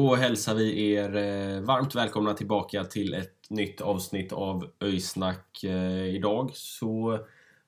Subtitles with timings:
[0.00, 5.64] Då hälsar vi er eh, varmt välkomna tillbaka till ett nytt avsnitt av Öysnack.
[5.64, 7.18] Eh, idag så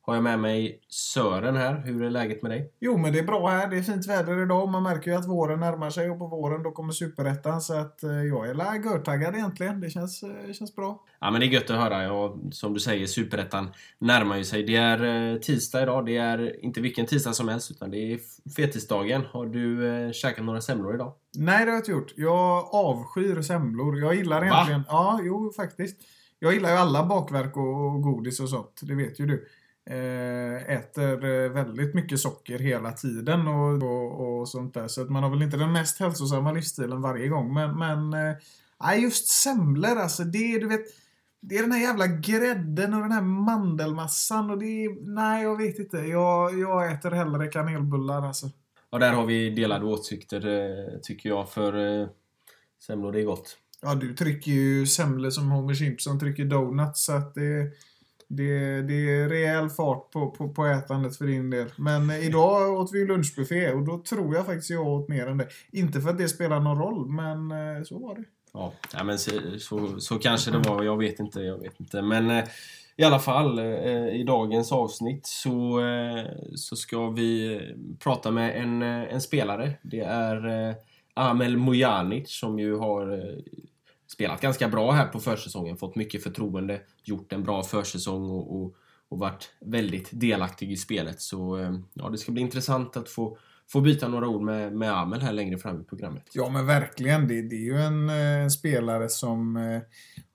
[0.04, 1.82] har jag med mig Sören här.
[1.84, 2.72] Hur är läget med dig?
[2.80, 3.68] Jo, men det är bra här.
[3.68, 4.68] Det är fint väder idag.
[4.68, 7.60] Man märker ju att våren närmar sig och på våren då kommer superettan.
[7.60, 9.80] Så att eh, jag är görtaggad egentligen.
[9.80, 11.04] Det känns, eh, känns bra.
[11.20, 12.02] Ja men det är gött att höra.
[12.02, 14.62] Ja, som du säger, Superettan närmar ju sig.
[14.62, 16.06] Det är eh, tisdag idag.
[16.06, 18.18] Det är inte vilken tisdag som helst utan det är
[18.56, 19.22] fettisdagen.
[19.32, 21.12] Har du eh, käkat några semlor idag?
[21.36, 22.12] Nej, det har jag inte gjort.
[22.16, 23.98] Jag avskyr semlor.
[23.98, 24.82] Jag gillar egentligen...
[24.88, 25.96] Ja, jo faktiskt.
[26.38, 28.80] Jag gillar ju alla bakverk och, och godis och sånt.
[28.82, 29.48] Det vet ju du.
[29.90, 34.88] Eh, äter eh, väldigt mycket socker hela tiden och, och, och sånt där.
[34.88, 37.54] Så att man har väl inte den mest hälsosamma livsstilen varje gång.
[37.54, 38.10] Men, men
[38.82, 40.24] nej, just semlor alltså.
[40.24, 40.86] Det är, du vet,
[41.40, 45.56] det är den här jävla grädden och den här mandelmassan och det är, nej jag
[45.56, 45.96] vet inte.
[45.96, 48.50] Jag, jag äter hellre kanelbullar alltså.
[48.90, 51.50] Ja, där har vi delade åsikter tycker jag.
[51.50, 52.08] För
[52.86, 53.56] semlor, det är gott.
[53.82, 57.72] Ja, du trycker ju semlor som Homer Simpson trycker donuts så att det,
[58.36, 61.68] det, det är rejäl fart på, på, på ätandet för din del.
[61.76, 65.26] Men eh, idag åt vi ju lunchbuffé och då tror jag faktiskt jag åt mer
[65.26, 65.48] än det.
[65.72, 68.24] Inte för att det spelar någon roll, men eh, så var det.
[68.52, 70.82] Ja, ja men så, så, så kanske det var.
[70.82, 71.40] Jag vet inte.
[71.40, 72.02] Jag vet inte.
[72.02, 72.44] Men eh,
[72.96, 76.24] i alla fall, eh, i dagens avsnitt så, eh,
[76.54, 77.60] så ska vi eh,
[77.98, 79.72] prata med en, en spelare.
[79.82, 80.74] Det är
[81.14, 83.34] Amel Mujanic som ju har
[84.12, 85.76] spelat ganska bra här på försäsongen.
[85.76, 88.74] Fått mycket förtroende, gjort en bra försäsong och, och,
[89.08, 91.20] och varit väldigt delaktig i spelet.
[91.20, 94.92] Så eh, ja, det ska bli intressant att få, få byta några ord med, med
[94.92, 96.30] Amel här längre fram i programmet.
[96.32, 97.28] Ja, men verkligen.
[97.28, 99.82] Det, det är ju en eh, spelare som eh,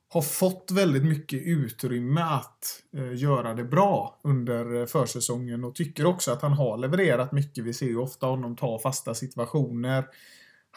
[0.10, 6.06] har fått väldigt mycket utrymme att eh, göra det bra under eh, försäsongen och tycker
[6.06, 7.64] också att han har levererat mycket.
[7.64, 10.04] Vi ser ju ofta honom ta fasta situationer.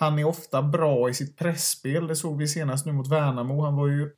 [0.01, 2.07] Han är ofta bra i sitt pressspel.
[2.07, 3.65] Det såg vi senast nu mot Värnamo.
[3.65, 4.11] Han var ju,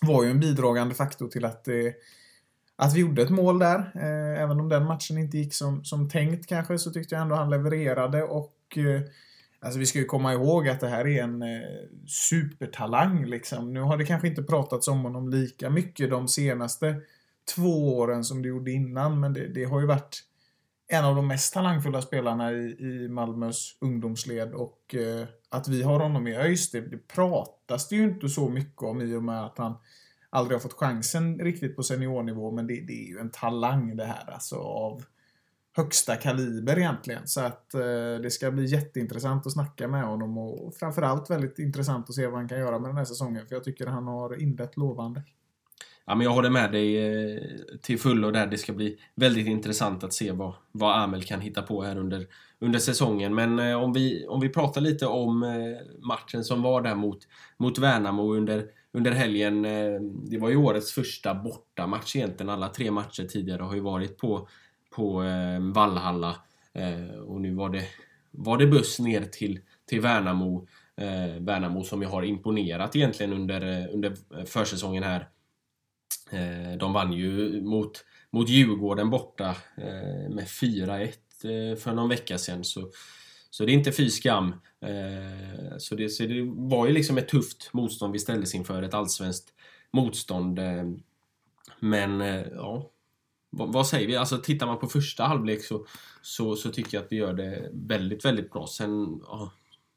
[0.00, 1.74] var ju en bidragande faktor till att, eh,
[2.76, 3.78] att vi gjorde ett mål där.
[3.78, 7.34] Eh, även om den matchen inte gick som, som tänkt kanske så tyckte jag ändå
[7.34, 9.02] han levererade och eh,
[9.60, 11.48] Alltså vi ska ju komma ihåg att det här är en eh,
[12.06, 13.72] supertalang liksom.
[13.72, 16.96] Nu har det kanske inte pratats om honom lika mycket de senaste
[17.54, 20.20] två åren som det gjorde innan, men det, det har ju varit
[20.94, 26.00] en av de mest talangfulla spelarna i, i Malmös ungdomsled och eh, att vi har
[26.00, 29.44] honom i ÖIS, det, det pratas det ju inte så mycket om i och med
[29.44, 29.74] att han
[30.30, 34.04] aldrig har fått chansen riktigt på seniornivå, men det, det är ju en talang det
[34.04, 35.04] här alltså av
[35.76, 37.26] högsta kaliber egentligen.
[37.26, 37.80] Så att eh,
[38.22, 42.38] det ska bli jätteintressant att snacka med honom och framförallt väldigt intressant att se vad
[42.38, 45.22] han kan göra med den här säsongen, för jag tycker han har inlett lovande.
[46.06, 47.40] Ja, men jag håller med dig eh,
[47.82, 48.46] till fullo där.
[48.46, 52.26] Det ska bli väldigt intressant att se vad, vad Amel kan hitta på här under,
[52.58, 53.34] under säsongen.
[53.34, 57.18] Men eh, om, vi, om vi pratar lite om eh, matchen som var där mot,
[57.56, 59.62] mot Värnamo under, under helgen.
[60.30, 62.50] Det var ju årets första bortamatch egentligen.
[62.50, 64.48] Alla tre matcher tidigare har ju varit på,
[64.96, 65.22] på
[65.74, 66.36] Vallhalla.
[67.26, 67.84] Och nu var det,
[68.30, 70.66] var det buss ner till, till Värnamo.
[71.40, 74.16] Värnamo som ju har imponerat egentligen under, under
[74.46, 75.28] försäsongen här.
[76.34, 81.08] Eh, De vann ju mot, mot Djurgården borta eh, med 4-1
[81.44, 82.64] eh, för någon vecka sedan.
[82.64, 82.90] Så,
[83.50, 84.48] så det är inte fy skam.
[84.80, 88.94] Eh, Så det, så det var ju liksom ett tufft motstånd vi ställdes inför, ett
[88.94, 89.48] allsvenskt
[89.92, 90.58] motstånd.
[90.58, 90.84] eh,
[91.80, 92.90] Men eh, ja,
[93.50, 94.16] vad, vad säger vi?
[94.16, 95.86] Alltså tittar man på första halvlek så,
[96.22, 98.66] så, så tycker jag att vi gör det väldigt, väldigt bra.
[98.66, 99.52] Sen ja,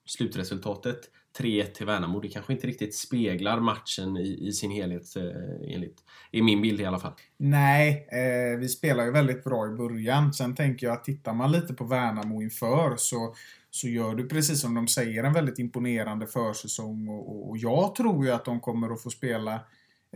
[0.05, 0.99] slutresultatet
[1.39, 5.97] 3-1 till Värnamo, det kanske inte riktigt speglar matchen i, i sin helhet eh, enligt,
[6.31, 7.13] i min bild i alla fall.
[7.37, 10.33] Nej, eh, vi spelar ju väldigt bra i början.
[10.33, 13.35] Sen tänker jag att tittar man lite på Värnamo inför så,
[13.71, 18.25] så gör du precis som de säger en väldigt imponerande försäsong och, och, jag tror
[18.25, 19.59] ju att de kommer att få spela eh,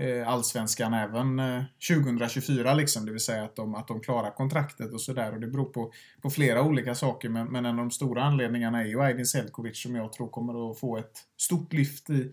[0.01, 3.05] Eh, allsvenskan även eh, 2024 liksom.
[3.05, 5.33] Det vill säga att de, att de klarar kontraktet och sådär.
[5.33, 7.29] Och det beror på, på flera olika saker.
[7.29, 10.71] Men, men en av de stora anledningarna är ju Aydin Selkovic som jag tror kommer
[10.71, 11.11] att få ett
[11.41, 12.31] stort lyft i,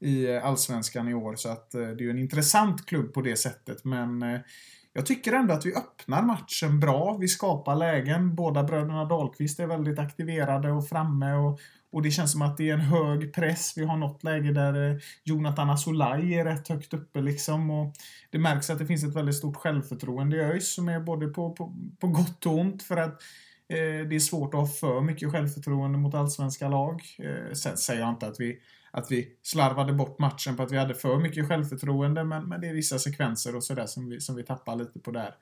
[0.00, 1.34] i eh, allsvenskan i år.
[1.34, 3.84] Så att det är ju en intressant klubb på det sättet.
[3.84, 4.40] Men
[4.92, 7.16] jag tycker ändå att vi öppnar matchen bra.
[7.20, 8.34] Vi skapar lägen.
[8.34, 11.32] Båda bröderna Dahlqvist är väldigt aktiverade och framme.
[11.32, 11.60] Och,
[11.92, 13.72] och det känns som att det är en hög press.
[13.76, 17.70] Vi har något läge där eh, Jonathan Asolaj är rätt högt uppe liksom.
[17.70, 17.94] Och
[18.30, 21.52] det märks att det finns ett väldigt stort självförtroende i ÖIS som är både på,
[21.52, 22.82] på, på gott och ont.
[22.82, 23.22] För att
[23.68, 27.02] eh, det är svårt att ha för mycket självförtroende mot allsvenska lag.
[27.18, 28.58] Eh, sen säger jag inte att vi
[28.92, 32.68] att vi slarvade bort matchen på att vi hade för mycket självförtroende, men, men det
[32.68, 35.34] är vissa sekvenser och sådär som vi, som vi tappar lite på där.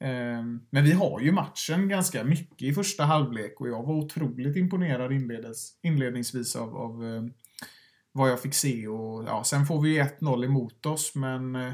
[0.00, 4.56] Ehm, men vi har ju matchen ganska mycket i första halvlek och jag var otroligt
[4.56, 5.12] imponerad
[5.82, 7.32] inledningsvis av, av ehm,
[8.16, 8.88] vad jag fick se.
[8.88, 11.72] Och, ja, sen får vi 1-0 emot oss, men eh,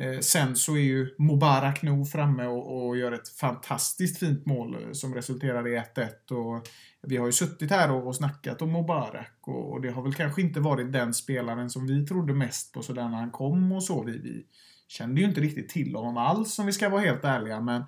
[0.00, 4.74] eh, sen så är ju Mubarak nog framme och, och, gör ett fantastiskt fint mål
[4.74, 6.32] eh, som resulterar i 1-1.
[6.32, 6.68] Och
[7.02, 10.14] vi har ju suttit här och, och snackat om Mubarak och, och, det har väl
[10.14, 13.84] kanske inte varit den spelaren som vi trodde mest på sådär när han kom och
[13.84, 14.04] så.
[14.04, 14.46] Vi, vi
[14.88, 17.60] kände ju inte riktigt till honom alls om vi ska vara helt ärliga.
[17.60, 17.84] Men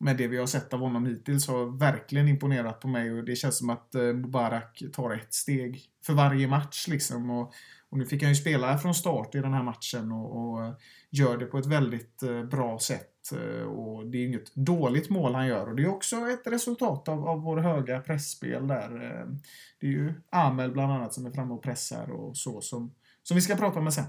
[0.00, 3.36] med det vi har sett av honom hittills har verkligen imponerat på mig och det
[3.36, 7.30] känns som att eh, Mubarak tar ett steg för varje match liksom.
[7.30, 7.52] Och,
[7.90, 10.72] och nu fick han ju spela från start i den här matchen och, och eh,
[11.10, 13.06] gör det på ett väldigt eh, bra sätt.
[13.66, 17.28] Och det är inget dåligt mål han gör och det är också ett resultat av,
[17.28, 18.90] av vår höga pressspel där.
[19.80, 23.34] Det är ju Amel bland annat som är framme och pressar och så som, som
[23.34, 24.04] vi ska prata med sen.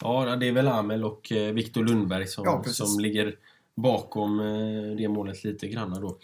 [0.00, 3.36] Ja, det är väl Amel och Viktor Lundberg som, ja, som ligger
[3.74, 4.38] bakom
[4.98, 6.18] det målet lite grann då.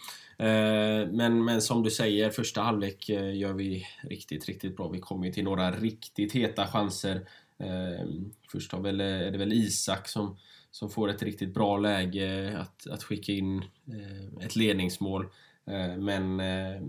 [1.11, 4.87] Men, men som du säger, första halvlek gör vi riktigt, riktigt bra.
[4.87, 7.27] Vi kommer till några riktigt heta chanser.
[8.51, 10.37] Först har väl, är det väl Isak som,
[10.71, 13.57] som får ett riktigt bra läge att, att skicka in
[13.87, 15.23] eh, ett ledningsmål.
[15.65, 16.81] Eh, men eh,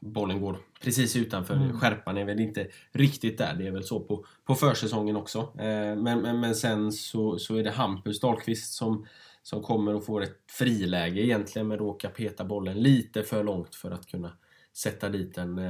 [0.00, 1.54] bollen går precis utanför.
[1.54, 1.80] Mm.
[1.80, 3.54] Skärpan är väl inte riktigt där.
[3.54, 5.52] Det är väl så på, på försäsongen också.
[5.54, 9.06] Men, men, men sen så, så är det Hampus Dahlqvist som,
[9.42, 13.74] som kommer och får ett friläge egentligen med att råka peta bollen lite för långt
[13.74, 14.32] för att kunna
[14.72, 15.60] sätta dit den.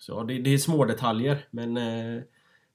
[0.00, 1.78] Så det, det är små detaljer men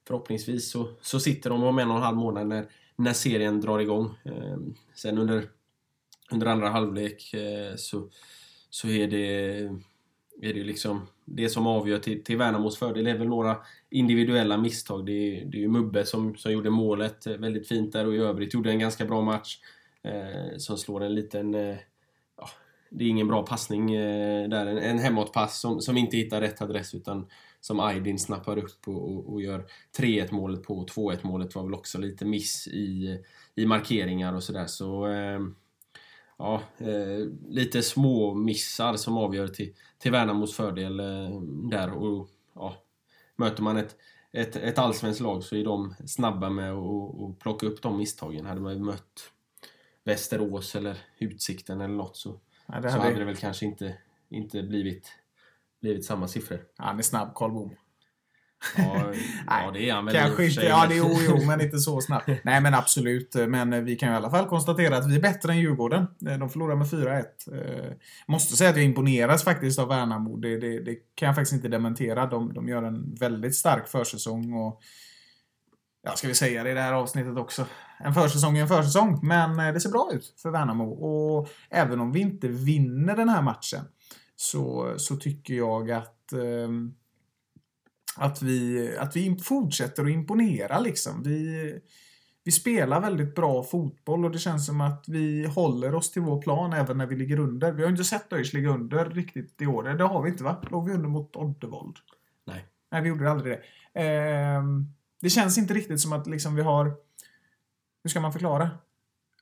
[0.08, 2.66] förhoppningsvis så, så sitter de om en och en halv månad när,
[2.96, 4.14] när serien drar igång.
[4.24, 4.56] Eh,
[4.94, 5.48] sen under,
[6.30, 8.08] under andra halvlek eh, så,
[8.70, 9.70] så är det,
[10.42, 13.56] är det liksom det som avgör till, till Värnamos fördel är väl några
[13.90, 15.06] individuella misstag.
[15.06, 18.14] Det är, det är ju Mubbe som, som gjorde målet eh, väldigt fint där och
[18.14, 19.58] i övrigt gjorde en ganska bra match.
[20.02, 21.54] Eh, som slår en liten...
[21.54, 21.76] Eh,
[22.36, 22.48] ja,
[22.90, 24.66] det är ingen bra passning eh, där.
[24.66, 27.26] En, en hemåtpass som, som inte hittar rätt adress utan
[27.60, 29.66] som Aydin snappar upp och, och, och gör
[29.98, 30.86] 3-1 målet på.
[30.86, 33.18] 2-1 målet var väl också lite miss i,
[33.54, 34.66] i markeringar och sådär.
[34.66, 35.40] Så, eh,
[36.38, 41.40] ja, eh, lite små missar som avgör till, till Värnamos fördel eh,
[41.70, 41.92] där.
[41.92, 42.76] Och, ja,
[43.36, 43.96] möter man ett,
[44.32, 48.46] ett, ett allsvenskt lag så är de snabba med att plocka upp de misstagen.
[48.46, 49.32] Hade man mött
[50.04, 52.90] Västerås eller Utsikten eller något så, ja, hade...
[52.90, 53.98] så hade det väl kanske inte,
[54.28, 55.12] inte blivit
[55.80, 56.64] blivit samma siffror.
[56.76, 57.74] Han är snabb, Karl Boom.
[58.76, 59.12] Ja,
[59.46, 62.00] ja, det är han väl Kanske inte, ja det är jo, jo, men inte så
[62.00, 62.28] snabbt.
[62.44, 65.58] Nej men absolut, men vi kan i alla fall konstatera att vi är bättre än
[65.58, 66.06] Djurgården.
[66.18, 67.24] De förlorar med 4-1.
[67.52, 67.92] Eh,
[68.26, 70.36] måste säga att jag imponeras faktiskt av Värnamo.
[70.36, 72.26] Det, det, det, kan jag faktiskt inte dementera.
[72.26, 74.80] De, de gör en väldigt stark försäsong och
[76.02, 77.66] Ja, ska vi säga det i det här avsnittet också.
[77.98, 80.84] En försäsong är en försäsong, men eh, det ser bra ut för Värnamo.
[80.84, 83.84] Och även om vi inte vinner den här matchen
[84.36, 86.68] så, så tycker jag att eh,
[88.18, 91.22] att vi, att vi fortsätter att imponera liksom.
[91.22, 91.80] Vi,
[92.44, 96.42] vi spelar väldigt bra fotboll och det känns som att vi håller oss till vår
[96.42, 97.72] plan även när vi ligger under.
[97.72, 99.82] Vi har inte sett ÖIS ligga under riktigt i år.
[99.82, 100.62] Det har vi inte va?
[100.70, 101.96] Låg vi under mot Oddevold?
[102.46, 102.66] Nej.
[102.92, 103.58] Nej, vi gjorde aldrig
[103.92, 104.00] det.
[104.02, 104.62] Eh,
[105.20, 106.96] det känns inte riktigt som att liksom vi har...
[108.02, 108.70] Hur ska man förklara?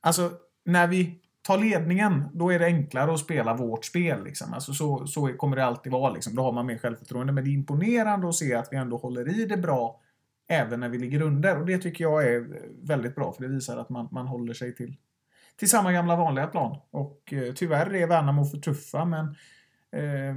[0.01, 0.33] Alltså,
[0.65, 4.25] när vi ta ledningen, då är det enklare att spela vårt spel.
[4.25, 4.53] Liksom.
[4.53, 6.13] Alltså så, så kommer det alltid vara.
[6.13, 6.35] Liksom.
[6.35, 7.33] Då har man mer självförtroende.
[7.33, 10.01] Men det är imponerande att se att vi ändå håller i det bra
[10.49, 11.61] även när vi ligger under.
[11.61, 12.47] Och det tycker jag är
[12.83, 14.97] väldigt bra, för det visar att man, man håller sig till,
[15.57, 16.79] till samma gamla vanliga plan.
[16.91, 19.27] Och eh, tyvärr är Värnamo för tuffa, men
[19.93, 20.37] eh,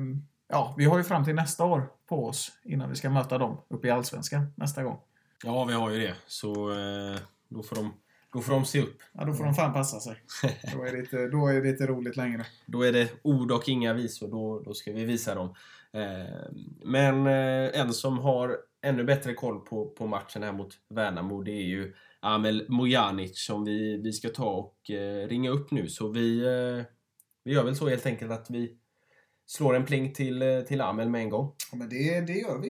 [0.50, 3.58] ja, vi har ju fram till nästa år på oss innan vi ska möta dem
[3.68, 5.00] uppe i Allsvenskan nästa gång.
[5.44, 6.16] Ja, vi har ju det.
[6.28, 7.94] Så eh, då får de
[8.34, 8.98] då får de se upp.
[9.14, 10.16] Ja, då får de fan passa sig.
[10.74, 12.46] Då är det inte, då är det inte roligt längre.
[12.66, 14.28] Då är det ord och inga visor.
[14.28, 15.56] Då, då ska vi visa dem.
[15.94, 16.52] Eh,
[16.84, 21.52] men eh, en som har ännu bättre koll på, på matchen här mot Värnamo, det
[21.52, 25.88] är ju Amel Mojanic som vi, vi ska ta och eh, ringa upp nu.
[25.88, 26.86] Så vi, eh,
[27.44, 28.78] vi gör väl så helt enkelt att vi
[29.46, 31.54] slår en pling till, till Amel med en gång.
[31.72, 32.70] Ja, men det, det gör vi.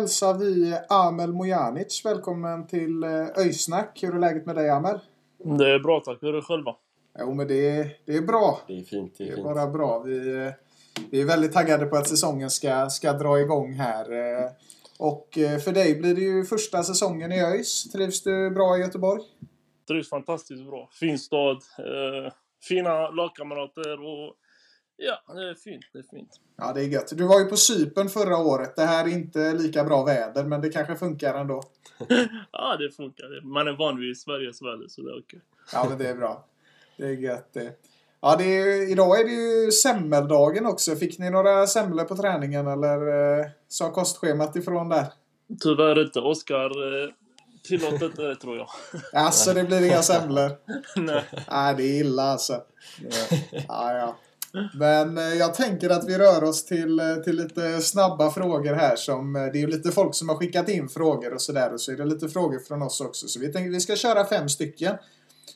[0.00, 3.98] hälsar vi Amel Mojanic välkommen till eh, Öysnack.
[4.02, 4.98] Hur är läget med dig Amel?
[5.58, 6.18] Det är bra tack.
[6.22, 6.76] Hur är det själva?
[7.18, 8.60] Jo men det är, det är bra.
[8.66, 9.14] Det är fint.
[9.18, 9.44] Det Det är är fint.
[9.44, 9.98] bara bra.
[9.98, 10.52] Vi, eh,
[11.10, 14.12] vi är väldigt taggade på att säsongen ska, ska dra igång här.
[14.44, 14.50] eh.
[14.98, 15.28] Och
[15.64, 17.92] för dig blir det ju första säsongen i ÖIS.
[17.92, 19.22] Trivs du bra i Göteborg?
[19.88, 20.88] Trivs fantastiskt bra.
[20.92, 21.56] Fin stad.
[22.68, 24.34] Fina lagkamrater och
[24.96, 25.84] ja, det är fint.
[25.92, 26.30] Det är fint.
[26.60, 27.12] Ja, det är gött.
[27.16, 28.76] Du var ju på Cypern förra året.
[28.76, 31.62] Det här är inte lika bra väder, men det kanske funkar ändå.
[32.52, 33.42] Ja, det funkar.
[33.42, 35.40] Man är van vid Sveriges väder så det är okej.
[35.72, 36.44] Ja, men det är bra.
[36.96, 37.72] Det är gött det.
[38.20, 40.96] Ja, det är, idag är det ju semmeldagen också.
[40.96, 45.06] Fick ni några semlor på träningen eller eh, sa kostschemat ifrån där?
[45.60, 46.20] Tyvärr inte.
[46.20, 47.10] Oskar eh,
[47.62, 48.68] tillåter inte det tror jag.
[49.12, 50.50] Alltså, det blir inga semlor.
[50.96, 51.24] Nej.
[51.50, 52.62] Nej, det är illa alltså.
[53.68, 54.16] Ja, ja.
[54.74, 58.96] Men eh, jag tänker att vi rör oss till, eh, till lite snabba frågor här.
[58.96, 61.72] Som, eh, det är ju lite folk som har skickat in frågor och sådär.
[61.72, 63.28] Och så är det lite frågor från oss också.
[63.28, 64.96] Så vi tänker vi ska köra fem stycken.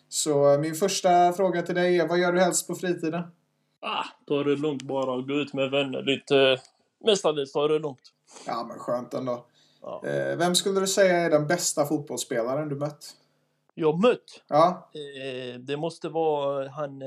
[0.09, 3.23] Så min första fråga till dig är, vad gör du helst på fritiden?
[3.81, 5.23] Ah, ta det lugnt bara.
[5.23, 6.61] Gå ut med vänner lite.
[7.05, 8.13] Mestadels ta det lugnt.
[8.47, 9.47] Ja, men skönt ändå.
[9.83, 10.01] Ja.
[10.37, 13.17] Vem skulle du säga är den bästa fotbollsspelaren du mött?
[13.75, 14.43] Jag mött.
[14.49, 14.91] Ja,
[15.59, 17.03] det måste vara han...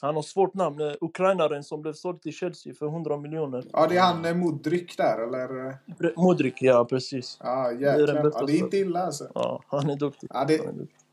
[0.00, 0.80] Han har svårt namn.
[0.80, 3.64] Eh, Ukrainaren som blev såld till Chelsea för 100 miljoner.
[3.72, 5.76] ja det är han eh, Modric där, eller?
[6.16, 7.38] Modric, ja precis.
[7.42, 8.32] Ja, Det är jäklar.
[8.34, 9.28] Ja, det är inte illa alltså.
[9.34, 10.30] Ja, han är duktig.
[10.34, 10.60] Ja, det-.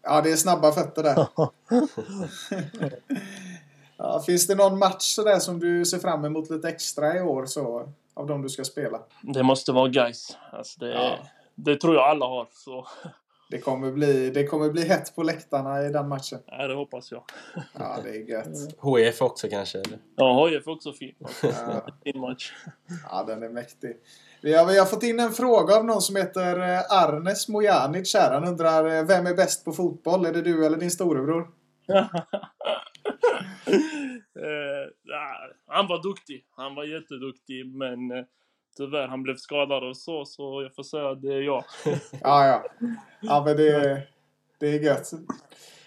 [0.03, 1.27] Ja, det är snabba fötter där.
[3.97, 7.45] ja, finns det någon match sådär som du ser fram emot lite extra i år
[7.45, 8.99] så, av de du ska spela?
[9.21, 10.37] Det måste vara guys.
[10.51, 11.17] Alltså det, Ja.
[11.55, 12.47] det tror jag alla har.
[12.51, 12.87] Så
[13.55, 16.39] Det kommer, bli, det kommer bli hett på läktarna i den matchen.
[16.45, 17.23] ja, det hoppas jag.
[17.73, 18.47] Ja, det är gött.
[18.97, 19.77] HIF också kanske?
[19.77, 19.99] Eller?
[20.15, 21.15] Ja, HIF också fin.
[21.43, 22.53] Ja, Fin match.
[23.09, 23.97] ja, den är mäktig.
[24.41, 28.13] Vi har, vi har fått in en fråga av någon som heter eh, Arnes Mojanic
[28.13, 28.33] här.
[28.33, 30.25] Han undrar, eh, vem är bäst på fotboll?
[30.25, 31.41] Är det du eller din storebror?
[34.39, 34.91] eh,
[35.67, 36.45] han var duktig.
[36.55, 37.65] Han var jätteduktig.
[37.75, 37.97] Men
[38.77, 40.25] tyvärr, han blev skadad och så.
[40.25, 41.63] Så jag får säga att det är jag.
[42.21, 42.63] Ja, ja.
[43.21, 44.01] Ja, men det,
[44.59, 45.13] det är gött.
[45.13, 45.19] Eh,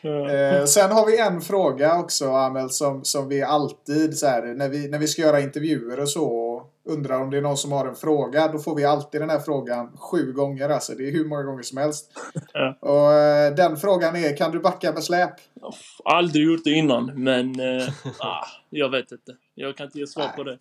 [0.03, 4.69] Eh, sen har vi en fråga också, Amel, som, som vi alltid så här, när
[4.69, 7.73] vi, när vi ska göra intervjuer och så och undrar om det är någon som
[7.73, 8.49] har en fråga.
[8.49, 10.69] Då får vi alltid den här frågan sju gånger.
[10.69, 12.13] Alltså, det är hur många gånger som helst.
[12.53, 12.79] Ja.
[12.81, 15.31] Och eh, den frågan är, kan du backa med släp?
[16.05, 17.23] aldrig gjort det innan.
[17.23, 19.37] Men eh, ah, jag vet inte.
[19.55, 20.59] Jag kan inte ge svar på det.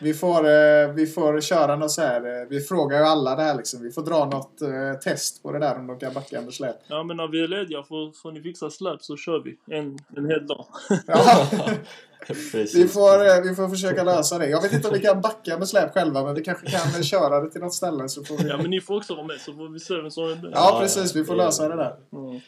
[0.00, 2.40] Vi får, eh, vi får köra något så här.
[2.42, 3.82] Eh, vi frågar ju alla det här liksom.
[3.82, 6.76] Vi får dra något eh, test på det där om de kan backa med släp.
[6.86, 9.76] Ja, men när vi är lediga får, får ni fixa släp så kör vi.
[9.76, 10.66] En, en hel dag.
[11.06, 11.46] Ja,
[12.26, 12.74] Precis.
[12.74, 14.48] vi, får, vi får försöka lösa det.
[14.48, 17.40] Jag vet inte om vi kan backa med släp själva, men vi kanske kan köra
[17.40, 18.08] det till något ställe.
[18.08, 18.48] Så får vi...
[18.48, 20.52] Ja, men ni får också vara med så får vi se vem som är bäst.
[20.54, 21.16] Ja, precis.
[21.16, 21.96] Vi får lösa det där.
[22.12, 22.40] Mm.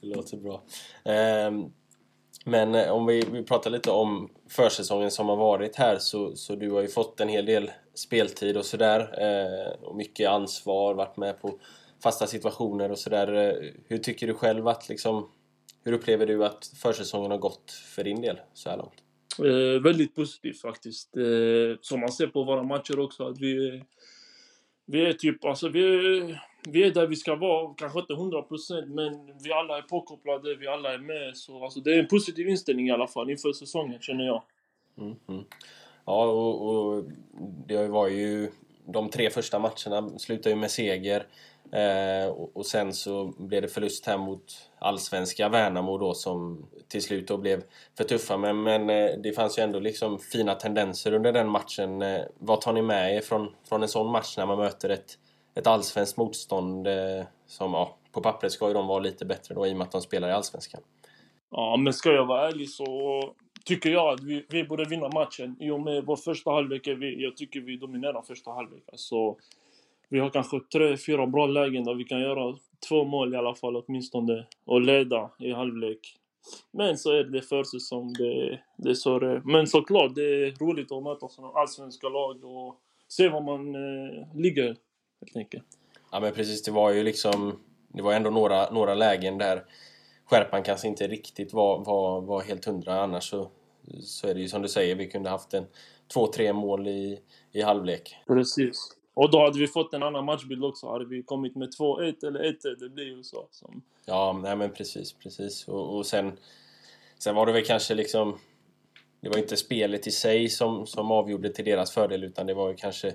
[0.00, 0.62] Det låter bra.
[1.04, 1.64] Ehm,
[2.44, 6.70] men om vi, vi pratar lite om försäsongen som har varit här så, så du
[6.70, 9.00] har ju fått en hel del speltid och sådär.
[9.00, 11.58] Eh, och mycket ansvar, varit med på
[12.02, 13.34] fasta situationer och sådär.
[13.34, 15.30] Eh, hur tycker du själv att liksom...
[15.84, 19.02] Hur upplever du att försäsongen har gått för din del så här långt?
[19.38, 21.16] Eh, väldigt positivt faktiskt.
[21.16, 23.82] Eh, som man ser på våra matcher också att vi,
[24.86, 27.74] Vi är typ, alltså vi är, vi är där vi ska vara.
[27.74, 31.36] Kanske inte 100% men vi alla är påkopplade, vi alla är med.
[31.36, 34.42] Så alltså, det är en positiv inställning i alla fall inför säsongen känner jag.
[34.98, 35.44] Mm, mm.
[36.04, 37.04] Ja, och, och
[37.66, 38.50] det var ju...
[38.86, 41.26] De tre första matcherna slutade ju med seger.
[41.72, 47.02] Eh, och, och, sen så blev det förlust här mot allsvenska Värnamo då som till
[47.02, 47.62] slut då blev
[47.96, 48.36] för tuffa.
[48.36, 52.02] Men, men eh, det fanns ju ändå liksom fina tendenser under den matchen.
[52.02, 55.18] Eh, vad tar ni med er från, från en sån match när man möter ett,
[55.54, 59.66] ett allsvenskt motstånd eh, som ja, på pappret ska ju de vara lite bättre då
[59.66, 60.80] i och med att de spelar i allsvenskan?
[61.50, 63.22] Ja, men ska jag vara ärlig så
[63.64, 65.56] tycker jag att vi, vi borde vinna matchen.
[65.60, 68.82] I och med vår första halvlek är vi, jag tycker vi dominerar första halvlek.
[68.92, 69.36] Alltså,
[70.08, 72.56] vi har kanske tre, fyra bra lägen där vi kan göra
[72.88, 75.98] två mål i alla fall åtminstone och leda i halvlek.
[76.70, 80.92] Men så är det försäsong, det, det är så det Men såklart, det är roligt
[80.92, 82.76] att möta sådana allsvenska lag och
[83.08, 84.76] se var man eh, ligger
[85.22, 85.64] helt enkelt.
[86.12, 87.58] Ja men precis, det var ju liksom...
[87.88, 89.64] Det var ändå några, några lägen där
[90.24, 93.02] skärpan kanske inte riktigt var, var, var helt hundra.
[93.02, 93.50] Annars så,
[94.02, 95.66] så är det ju som du säger, vi kunde haft en
[96.12, 97.20] två, tre mål i,
[97.52, 98.16] i halvlek.
[98.26, 98.96] Precis.
[99.14, 100.88] Och då hade vi fått en annan matchbild också.
[100.88, 103.46] Hade vi kommit med 2-1 eller 1-1, det blir ju så.
[103.50, 103.82] Som...
[104.06, 105.68] Ja, nej men precis, precis.
[105.68, 106.32] Och, och sen,
[107.18, 108.38] sen var det väl kanske liksom...
[109.20, 112.68] Det var inte spelet i sig som, som avgjorde till deras fördel utan det var
[112.68, 113.14] ju kanske,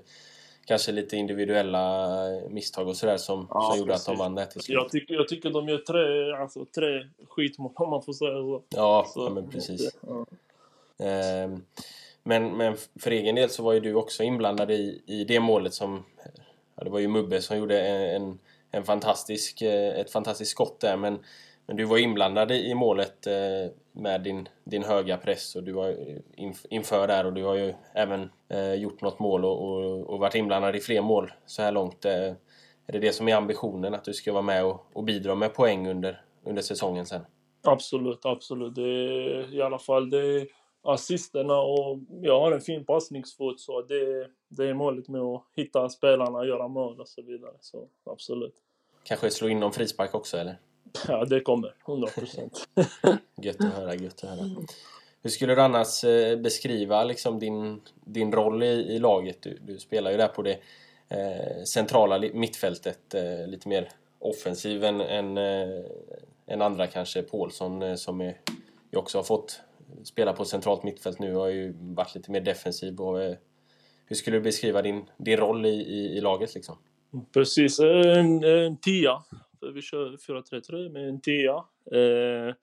[0.67, 2.17] kanske lite individuella
[2.49, 4.75] misstag och sådär som, ja, som gjorde att de vann det till slut.
[4.75, 8.61] Jag tycker, jag tycker de gör tre, alltså, tre skitmål om man får säga så.
[8.69, 9.97] Ja, så, ja men precis.
[10.01, 10.25] Ja.
[11.05, 11.63] Ehm,
[12.23, 15.73] men, men för egen del så var ju du också inblandad i, i det målet
[15.73, 16.03] som...
[16.75, 18.39] Ja, det var ju Mubbe som gjorde en,
[18.71, 21.19] en fantastisk, eh, ett fantastiskt skott där men,
[21.65, 25.95] men du var inblandad i målet eh, med din, din höga press och du var
[26.69, 30.35] inför där och du har ju även eh, gjort något mål och, och, och varit
[30.35, 32.05] inblandad i fler mål så här långt.
[32.05, 35.53] Är det det som är ambitionen, att du ska vara med och, och bidra med
[35.53, 37.21] poäng under, under säsongen sen?
[37.63, 38.75] Absolut, absolut.
[38.75, 40.47] Det är, I alla fall det
[40.83, 45.89] assisterna och jag har en fin passningsfot så det, det är målet med att hitta
[45.89, 47.53] spelarna, göra mål och så vidare.
[47.59, 48.55] Så absolut.
[49.03, 50.59] Kanske slå in någon frispark också eller?
[51.07, 51.75] Ja, det kommer.
[51.87, 52.67] 100 procent.
[53.41, 54.49] gött att höra, gött att höra.
[55.21, 59.41] Hur skulle du annars eh, beskriva liksom din, din roll i, i laget?
[59.41, 60.59] Du, du spelar ju där på det
[61.09, 65.85] eh, centrala mittfältet, eh, lite mer offensiv än, än, eh,
[66.47, 67.21] än andra kanske.
[67.21, 68.37] Paulsson eh, som är,
[68.91, 69.61] ju också har fått
[70.03, 73.01] spelar på centralt mittfält nu har ju varit lite mer defensiv.
[73.01, 73.35] Och, eh,
[74.05, 76.77] hur skulle du beskriva din, din roll i, i, i laget liksom?
[77.33, 79.23] Precis, en, en tia.
[79.59, 81.55] För vi kör 4-3-3 med en tia.
[81.91, 82.55] Eh,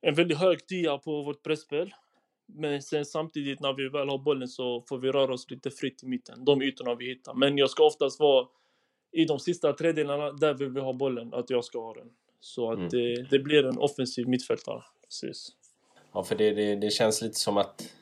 [0.00, 1.94] en väldigt hög tia på vårt presspel.
[2.46, 6.02] Men sen samtidigt när vi väl har bollen så får vi röra oss lite fritt
[6.02, 6.44] i mitten.
[6.44, 7.34] De ytorna vi hittar.
[7.34, 8.46] Men jag ska oftast vara
[9.12, 12.10] i de sista tredjedelarna där vi vill ha bollen, att jag ska ha den.
[12.40, 12.88] Så att mm.
[12.88, 14.82] det, det, blir en offensiv mittfältare.
[15.04, 15.48] Precis.
[16.12, 17.92] Ja, för det, det, det, känns lite som att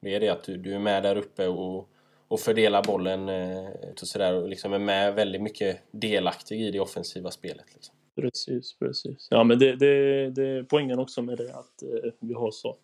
[0.00, 1.88] det är det att du, du är med där uppe och,
[2.28, 3.68] och fördelar bollen eh,
[4.00, 7.66] och sådär och liksom är med väldigt mycket delaktig i det offensiva spelet.
[7.74, 7.94] Liksom.
[8.16, 9.28] Precis, precis.
[9.30, 12.76] Ja, men det, det, det är poängen också med det att eh, vi har så.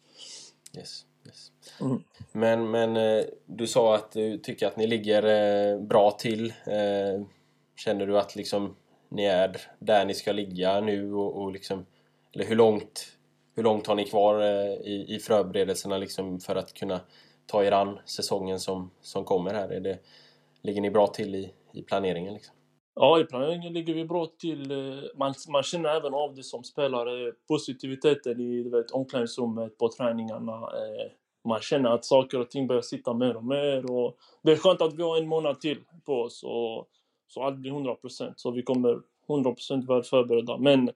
[0.76, 1.52] Yes, yes.
[1.80, 2.02] Mm.
[2.32, 6.50] Men, men eh, du sa att du tycker att ni ligger eh, bra till.
[6.66, 7.26] Eh,
[7.76, 8.76] känner du att liksom
[9.08, 11.86] ni är där ni ska ligga nu och, och liksom,
[12.32, 13.14] eller hur långt
[13.54, 17.00] hur långt har ni kvar eh, i, i förberedelserna liksom för att kunna
[17.46, 19.68] ta er an säsongen som, som kommer här?
[19.68, 19.98] Är det,
[20.62, 22.34] ligger ni bra till i, i planeringen?
[22.34, 22.54] Liksom?
[22.94, 24.70] Ja, i planeringen ligger vi bra till.
[24.70, 29.88] Eh, man, man känner även av det som spelare, positiviteten i du vet, omklädningsrummet, på
[29.88, 30.52] träningarna.
[30.52, 31.10] Eh,
[31.44, 33.90] man känner att saker och ting börjar sitta mer och mer.
[33.90, 36.88] Och det är skönt att vi har en månad till på oss, och,
[37.28, 38.32] så allt blir 100%.
[38.36, 40.56] Så vi kommer 100% väl förberedda.
[40.56, 40.90] Men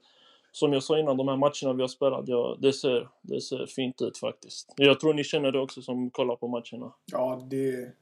[0.58, 3.66] som jag sa innan, de här matcherna vi har spelat, ja, det, ser, det ser
[3.66, 4.74] fint ut faktiskt.
[4.76, 6.92] Jag tror ni känner det också som kollar på matcherna.
[7.12, 7.92] Ja, det,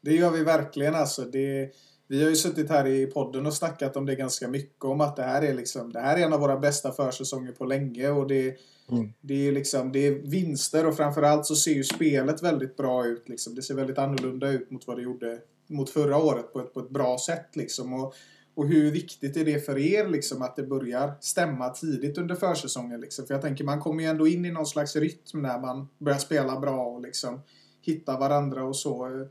[0.00, 1.22] det gör vi verkligen alltså.
[1.22, 1.70] Det,
[2.08, 4.84] vi har ju suttit här i podden och snackat om det ganska mycket.
[4.84, 7.64] Om att det här är, liksom, det här är en av våra bästa försäsonger på
[7.64, 8.10] länge.
[8.10, 8.56] Och det,
[8.90, 9.12] mm.
[9.20, 13.28] det, är liksom, det är vinster och framförallt så ser ju spelet väldigt bra ut.
[13.28, 13.54] Liksom.
[13.54, 16.80] Det ser väldigt annorlunda ut mot vad det gjorde mot förra året på ett, på
[16.80, 17.56] ett bra sätt.
[17.56, 17.92] Liksom.
[17.92, 18.14] Och
[18.56, 23.00] och hur viktigt är det för er liksom, att det börjar stämma tidigt under försäsongen?
[23.00, 23.26] Liksom?
[23.26, 26.18] För jag tänker man kommer ju ändå in i någon slags rytm när man börjar
[26.18, 27.40] spela bra och liksom
[27.82, 29.26] hitta varandra och så.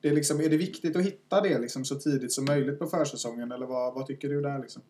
[0.00, 2.86] Det är, liksom, är det viktigt att hitta det liksom, så tidigt som möjligt på
[2.86, 3.52] försäsongen?
[3.52, 4.58] Eller vad, vad tycker du där?
[4.58, 4.82] Liksom?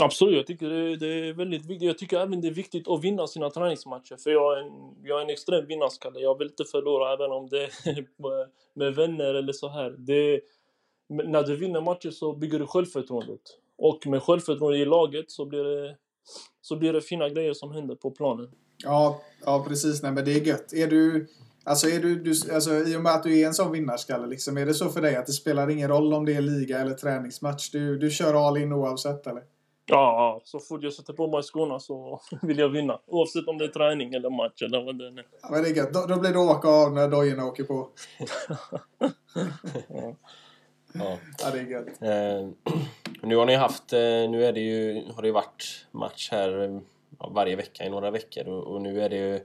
[0.00, 1.86] Absolut, jag tycker det, det, är väldigt viktigt.
[1.86, 4.16] Jag tycker även det är viktigt att vinna sina träningsmatcher.
[4.16, 4.72] För jag är en,
[5.04, 6.20] jag är en extrem vinnarskalle.
[6.20, 8.04] Jag vill inte förlora även om det är
[8.78, 9.94] med vänner eller så här.
[9.98, 10.40] Det,
[11.08, 13.40] men när du vinner matcher så bygger du självförtroendet.
[13.78, 15.96] Och med självförtroende i laget så blir det,
[16.60, 18.50] så blir det fina grejer som händer på planen.
[18.84, 20.02] Ja, ja precis.
[20.02, 20.72] Nej, men det är gött.
[20.72, 21.26] Är du,
[21.64, 24.58] alltså, är du, du, alltså, I och med att du är en sån vinnarskalle, liksom,
[24.58, 26.94] är det så för dig att det spelar ingen roll om det är liga eller
[26.94, 27.70] träningsmatch?
[27.70, 29.42] Du, du kör all in oavsett, eller?
[29.90, 33.00] Ja, så fort jag sätter på mig skorna så vill jag vinna.
[33.06, 35.24] Oavsett om det är träning eller match eller vad det är.
[35.42, 35.92] Ja, men det är gött.
[35.92, 37.88] Då, då blir det åka av när dojorna åker på.
[40.92, 41.18] Ja.
[41.38, 42.02] Ja, det är gött.
[42.02, 42.74] Eh,
[43.28, 46.80] nu har ni haft, eh, nu är det ju, har det ju varit match här
[47.18, 49.40] ja, varje vecka i några veckor och, och nu är det ju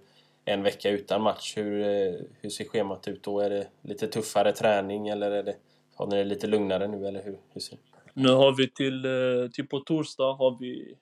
[0.46, 1.58] en vecka utan match.
[1.58, 3.40] Hur, eh, hur ser schemat ut då?
[3.40, 5.56] Är det lite tuffare träning eller är det,
[5.96, 9.06] har ni det lite lugnare nu eller hur, hur ser det Nu har vi till,
[9.06, 10.96] eh, till på torsdag har vi,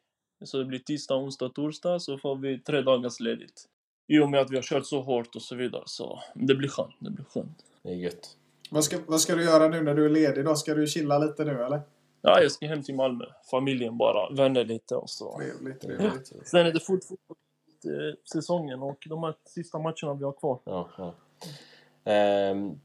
[0.44, 3.66] så det blir tisdag, onsdag, torsdag, så får vi tre dagars ledigt.
[4.08, 6.70] I och med att vi har kört så hårt och så vidare, så det blir
[6.70, 7.66] skönt, det blir skönt.
[7.84, 8.38] Det är gött.
[8.74, 10.56] Vad ska, vad ska du göra nu när du är ledig då?
[10.56, 11.82] Ska du chilla lite nu, eller?
[12.22, 15.38] Ja, jag ska hem till Malmö, familjen bara, vänner lite och så.
[15.38, 16.48] Trevligt, trevligt.
[16.48, 17.26] Sen är det fortfarande
[17.86, 20.60] eh, säsongen och de här sista matcherna vi har kvar.
[20.64, 21.16] Ja, ja.
[22.12, 22.80] Ehm,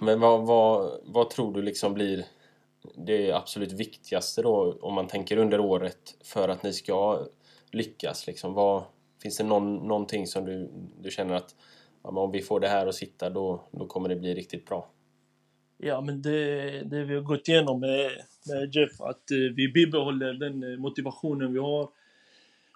[0.00, 2.26] men vad, vad, vad tror du liksom blir
[2.94, 7.26] det absolut viktigaste då om man tänker under året för att ni ska
[7.70, 8.26] lyckas?
[8.26, 8.84] Liksom, vad,
[9.22, 10.70] finns det någon, någonting som du,
[11.00, 11.54] du känner att
[12.02, 14.88] ja, om vi får det här att sitta då, då kommer det bli riktigt bra?
[15.84, 18.10] Ja, men det, det vi har gått igenom med,
[18.46, 21.88] med Jeff, att eh, vi bibehåller den eh, motivationen vi har.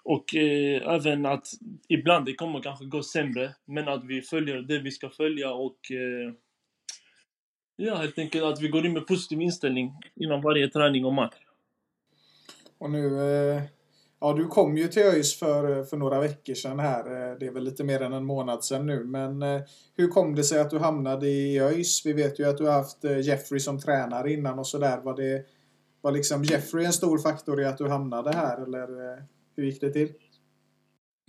[0.03, 1.49] Och eh, även att
[1.89, 5.91] ibland det kommer kanske gå sämre, men att vi följer det vi ska följa och
[5.91, 6.33] eh,
[7.77, 11.37] ja, helt enkelt att vi går in med positiv inställning innan varje träning och match.
[12.79, 13.21] Och nu...
[13.21, 13.63] Eh,
[14.21, 17.01] ja, du kom ju till ÖIS för, eh, för några veckor sedan här.
[17.01, 19.05] Eh, det är väl lite mer än en månad sedan nu.
[19.05, 19.61] Men eh,
[19.97, 22.07] hur kom det sig att du hamnade i ÖIS?
[22.07, 25.01] Vi vet ju att du har haft Jeffrey som tränare innan och sådär.
[25.01, 25.45] Var det...
[26.01, 28.89] Var liksom Jeffrey en stor faktor i att du hamnade här, eller
[29.57, 30.13] hur gick det till?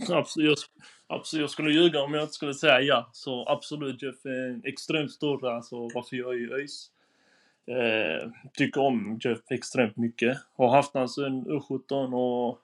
[0.09, 0.69] Absolut,
[1.07, 3.09] jag, absolut, jag skulle ljuga om jag inte skulle säga ja.
[3.13, 6.91] Så absolut, Jeff är en extremt stor, alltså varför jag är i ÖIS.
[7.67, 10.37] Eh, tycker om Jeff extremt mycket.
[10.57, 12.59] Har haft honom sedan U17 och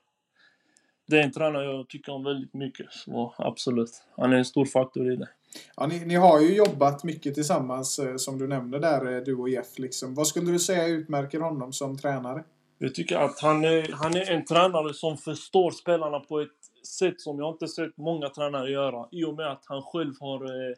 [1.06, 2.92] det är en tränare jag tycker om väldigt mycket.
[2.92, 5.30] Så absolut, han är en stor faktor i det.
[5.76, 9.36] Ja, ni, ni har ju jobbat mycket tillsammans, eh, som du nämnde där, eh, du
[9.36, 9.80] och Jeff.
[9.80, 10.16] Liksom.
[10.16, 12.44] Vad skulle du säga utmärker honom som tränare?
[12.78, 16.50] Jag tycker att han är, han är en tränare som förstår spelarna på ett
[16.88, 19.08] sätt som jag inte sett många tränare göra.
[19.12, 20.76] I och med att han själv har eh,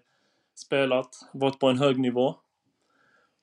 [0.56, 2.36] spelat, varit på en hög nivå.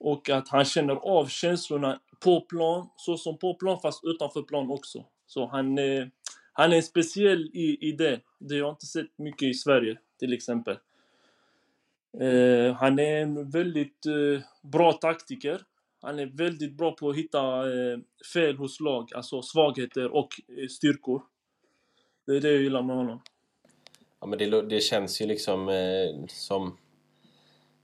[0.01, 4.71] Och att han känner av känslorna på plan, så som på plan fast utanför plan
[4.71, 5.05] också.
[5.27, 6.07] Så han, eh,
[6.52, 8.20] han är speciell i, i det.
[8.38, 10.76] Det har jag inte sett mycket i Sverige, till exempel.
[12.20, 15.60] Eh, han är en väldigt eh, bra taktiker.
[16.00, 17.98] Han är väldigt bra på att hitta eh,
[18.34, 21.22] fel hos lag, alltså svagheter och eh, styrkor.
[22.26, 23.22] Det är det jag gillar med honom.
[24.20, 26.76] Ja, men det, det känns ju liksom eh, som,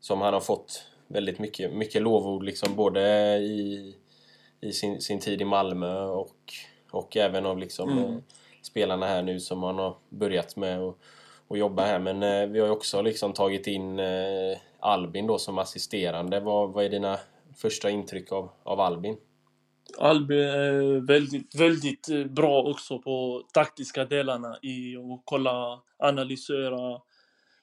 [0.00, 3.00] som han har fått väldigt mycket, mycket lovord liksom både
[3.38, 3.94] i,
[4.60, 6.52] i sin, sin tid i Malmö och,
[6.90, 8.22] och även av liksom Mm
[8.62, 10.98] spelarna här nu som man har börjat med och,
[11.48, 11.98] och jobba här.
[11.98, 16.40] Men eh, vi har ju också liksom tagit in eh, Albin då som assisterande.
[16.40, 17.18] Vad, vad är dina
[17.56, 19.16] första intryck av, av Albin?
[19.98, 27.00] Albin är väldigt, väldigt eh, bra också på taktiska delarna i att kolla, analysera,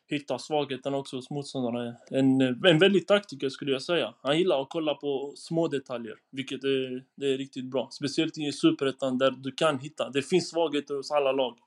[0.08, 1.96] hitta svagheten också hos motståndarna.
[2.12, 4.14] En, en väldigt taktiker skulle jag säga.
[4.22, 7.90] Han gillar att kolla på små detaljer, vilket är, det är riktigt bra.
[7.92, 10.10] Speciellt i Superettan där du kan hitta.
[10.10, 11.58] Det finns svagheter hos alla lag.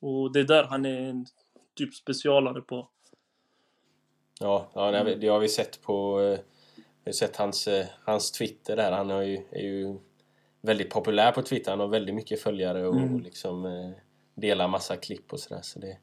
[0.00, 1.26] Och det är där han är en
[1.74, 2.88] typ specialare på.
[4.40, 6.20] Ja, ja det, har vi- sett på...
[6.20, 6.38] eh,
[7.04, 8.92] Vi har sett hans, eh, hans Twitter där.
[8.92, 9.98] Han har ju, är ju
[10.60, 11.70] väldigt populär på Twitter.
[11.70, 13.20] Han har väldigt mycket följare och, Mm.
[13.20, 13.90] liksom eh,
[14.34, 15.60] delar massa klipp och sådär.
[15.62, 15.98] Så det,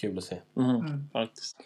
[0.00, 0.40] kul att se.
[0.56, 1.56] Mm, Faktiskt.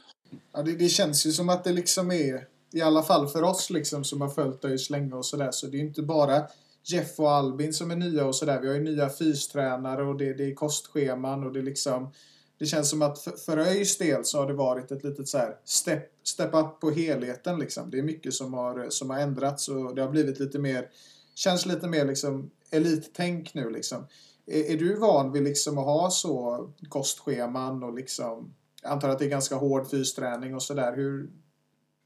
[0.52, 3.70] Ja, det, det känns ju som att det liksom är, i alla fall för oss
[3.70, 6.42] liksom, som har följt ÖIS länge och sådär, så det är ju inte bara
[6.84, 8.60] Jeff och Albin som är nya och sådär.
[8.60, 12.12] Vi har ju nya fystränare och det, det är kostscheman och det är liksom
[12.58, 15.38] det känns som att för, för ÖIS del så har det varit ett litet så
[15.38, 17.90] här step, step up på helheten liksom.
[17.90, 20.88] Det är mycket som har, som har ändrats och det har blivit lite mer,
[21.34, 24.06] känns lite mer liksom elittänk nu liksom.
[24.46, 29.18] Är, är du van vid liksom att ha så kostscheman och liksom, jag antar att
[29.18, 30.96] det är ganska hård fysträning och sådär.
[30.96, 31.30] Hur,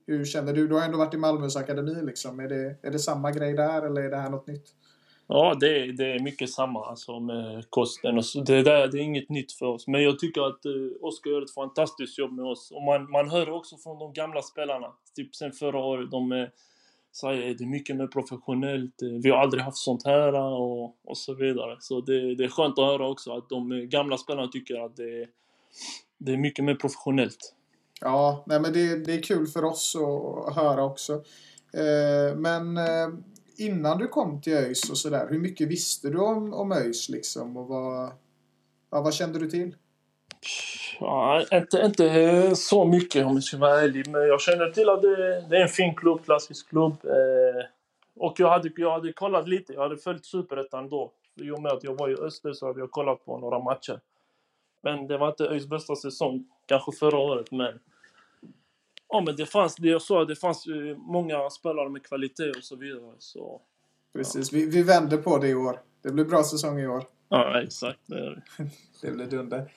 [0.06, 0.68] hur känner du?
[0.68, 2.40] Du har ändå varit i Malmös akademi liksom.
[2.40, 4.74] Är det, är det samma grej där eller är det här något nytt?
[5.30, 8.18] Ja, det, det är mycket samma alltså, med kosten.
[8.18, 9.86] Och så, det, där, det är inget nytt för oss.
[9.86, 12.70] Men jag tycker att eh, Oskar gör ett fantastiskt jobb med oss.
[12.70, 16.48] Och man, man hör också från de gamla spelarna, typ sen förra året, de eh,
[17.20, 19.02] så här, det är mycket mer professionellt.
[19.02, 21.76] Eh, vi har aldrig haft sånt här eh, och, och så vidare.
[21.80, 24.96] Så det, det är skönt att höra också att de eh, gamla spelarna tycker att
[24.96, 25.28] det, är-
[26.18, 27.54] det är mycket mer professionellt.
[28.00, 29.96] Ja, nej, men det, det är kul för oss
[30.46, 31.12] att höra också.
[31.74, 33.08] Eh, men eh,
[33.56, 37.56] innan du kom till ÖIS och sådär, hur mycket visste du om, om ÖIS liksom?
[37.56, 38.12] Och vad,
[38.90, 39.74] ja, vad kände du till?
[41.00, 45.02] Ja, inte, inte så mycket om jag ska vara ärlig, men jag känner till att
[45.02, 46.96] det, det är en fin klubb, klassisk klubb.
[47.04, 47.64] Eh,
[48.16, 51.12] och jag hade, jag hade kollat lite, jag hade följt Superettan då.
[51.34, 54.00] I och med att jag var i Öster så hade jag kollat på några matcher.
[54.82, 57.78] Men det var inte ÖIS bästa säsong, kanske förra året, men...
[59.08, 62.76] Ja, men det fanns, det jag sa, det fanns många spelare med kvalitet och så
[62.76, 63.60] vidare, så...
[64.12, 65.80] Precis, vi, vi vänder på det i år.
[66.02, 67.04] Det blir bra säsong i år.
[67.28, 67.98] Ja, exakt.
[68.06, 68.42] Det.
[69.02, 69.70] Det blir dunder.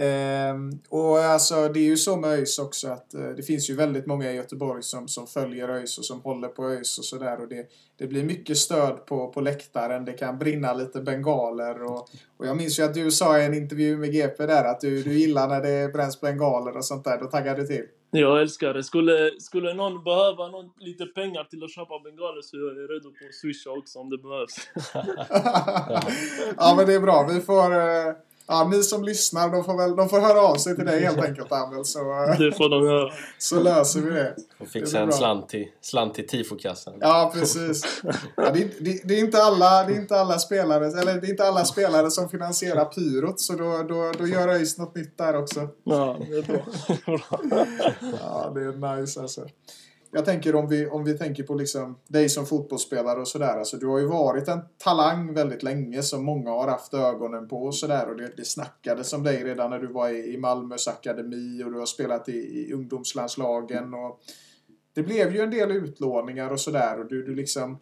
[0.00, 3.74] Ehm, och alltså det är ju så med ÖIS också att eh, det finns ju
[3.74, 7.40] väldigt många i Göteborg som, som följer ÖIS och som håller på ÖIS och sådär.
[7.40, 7.66] Och det,
[7.98, 10.04] det blir mycket stöd på, på läktaren.
[10.04, 11.82] Det kan brinna lite bengaler.
[11.82, 14.80] Och, och jag minns ju att du sa i en intervju med GP där att
[14.80, 17.18] du, du gillar när det bränns bengaler och sånt där.
[17.20, 17.84] Då taggar du till.
[18.10, 18.84] Jag älskar det.
[18.84, 23.10] Skulle, skulle någon behöva någon, lite pengar till att köpa bengaler så är jag redo
[23.10, 24.56] på att swisha också om det behövs.
[26.56, 27.28] ja men det är bra.
[27.32, 28.27] Vi får...
[28.50, 31.18] Ja, ni som lyssnar, de får, väl, de får höra av sig till dig helt
[31.24, 33.12] enkelt, Amel, så, eh, Det får de göra.
[33.38, 34.34] så löser vi det.
[34.36, 36.94] Och Det fixa blir en slant till, slant till tifokassan.
[37.00, 38.02] Ja, precis.
[38.36, 41.26] Ja, det, är- det, det, är inte alla, det är inte alla spelare, eller det
[41.26, 45.18] är inte alla spelare som finansierar pyrot, så då, då, då gör ÖIS något nytt
[45.18, 45.68] där också.
[45.84, 46.60] Ja, det är bra.
[48.22, 49.46] Ja, det är nice alltså.
[50.10, 53.58] Jag tänker om vi, om vi tänker på liksom dig som fotbollsspelare och sådär.
[53.58, 57.62] Alltså, du har ju varit en talang väldigt länge som många har haft ögonen på
[57.62, 58.08] och sådär.
[58.08, 61.72] Och det, det snackades om dig redan när du var i, i Malmös akademi och
[61.72, 63.94] du har spelat i, i ungdomslandslagen.
[63.94, 64.20] Och
[64.94, 67.00] det blev ju en del utlåningar och sådär.
[67.00, 67.78] Och du, du liksom...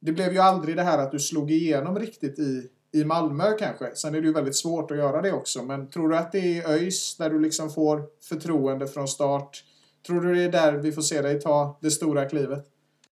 [0.00, 3.94] Det blev ju aldrig det här att du slog igenom riktigt i, i Malmö kanske.
[3.94, 5.62] Sen är det ju väldigt svårt att göra det också.
[5.62, 9.64] Men tror du att det är ÖIS där du liksom får förtroende från start?
[10.06, 12.66] Tror du det är där vi får se dig ta det stora klivet?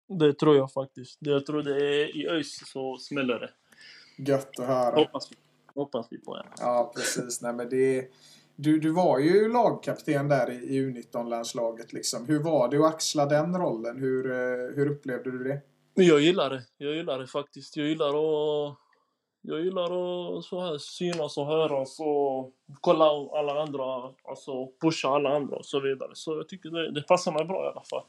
[0.08, 1.18] Det tror jag faktiskt.
[1.20, 3.50] Det- Jag tror det är i ÖIS så smäller det.
[4.32, 4.94] Gött att höra.
[4.96, 5.36] Hoppas vi,
[5.74, 6.36] hoppas vi på.
[6.36, 6.44] Ja.
[6.60, 7.42] Ja, precis.
[7.42, 8.08] Nej, men det,
[8.56, 11.92] du, du var ju lagkapten där i, i U19-landslaget.
[11.92, 12.26] Liksom.
[12.26, 13.98] Hur var det att axla den rollen?
[13.98, 15.60] Hur, eh, hur upplevde du det?
[15.94, 16.62] Jag gillar det.
[16.78, 17.76] Jag gillar det faktiskt.
[17.76, 18.76] Jag gillar att...
[19.44, 23.04] Jag gillar att så här, synas och höras och kolla
[23.38, 26.10] alla andra, alltså pusha alla andra och så vidare.
[26.14, 28.04] Så jag tycker det, det passar mig bra i alla fall.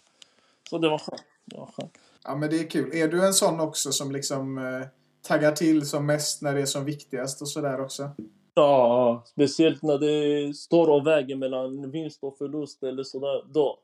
[0.69, 1.23] Så det var skönt.
[1.45, 1.97] Det var skönt.
[2.23, 2.93] Ja, men det är kul.
[2.93, 4.87] Är du en sån också som liksom eh,
[5.21, 8.09] taggar till som mest när det är som viktigast och sådär också?
[8.53, 13.43] Ja, speciellt när det står och väger mellan vinst och förlust eller sådär.
[13.53, 13.79] Då,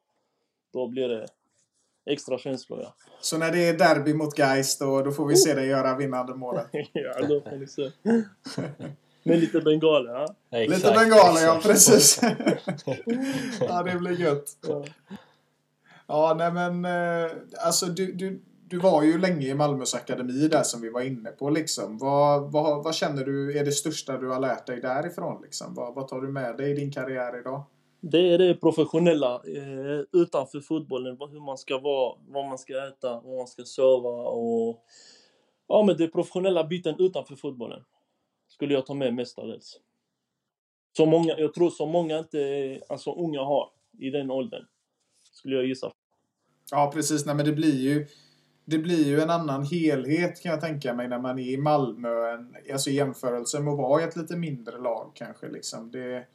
[0.73, 1.27] då blir det
[2.09, 2.93] extra känslor, ja.
[3.21, 6.35] Så när det är derby mot Geist då, då får vi se dig göra vinnande
[6.35, 6.67] målet.
[6.93, 7.91] ja, då får ni se.
[9.23, 10.35] Med lite bengaler, ja.
[10.51, 12.21] Exakt, Lite bengaler, ja precis.
[13.59, 14.57] ja, det blir gött.
[14.67, 14.85] ja.
[16.07, 20.63] Ja, nej men eh, alltså du, du, du var ju länge i Malmös akademi där
[20.63, 21.97] som vi var inne på liksom.
[21.97, 25.73] Vad, vad, vad känner du är det största du har lärt dig därifrån liksom?
[25.73, 27.63] Vad, vad tar du med dig i din karriär idag?
[28.01, 31.17] Det är det professionella eh, utanför fotbollen.
[31.31, 34.85] Hur man ska vara, vad man ska äta, vad man ska sova och...
[35.67, 37.83] Ja, men det professionella biten utanför fotbollen
[38.47, 39.79] skulle jag ta med mestadels.
[40.97, 44.65] Så många, jag tror så många inte, alltså unga har i den åldern.
[45.31, 45.91] Skulle jag gissa.
[46.71, 47.25] Ja, precis.
[47.25, 48.07] Nej, men det blir ju
[48.65, 52.33] det blir ju en annan helhet kan jag tänka mig när man är i Malmö.
[52.33, 55.49] En, alltså i jämförelse med att vara i ett lite mindre lag kanske.
[55.49, 55.91] Liksom.
[55.91, 56.25] Det,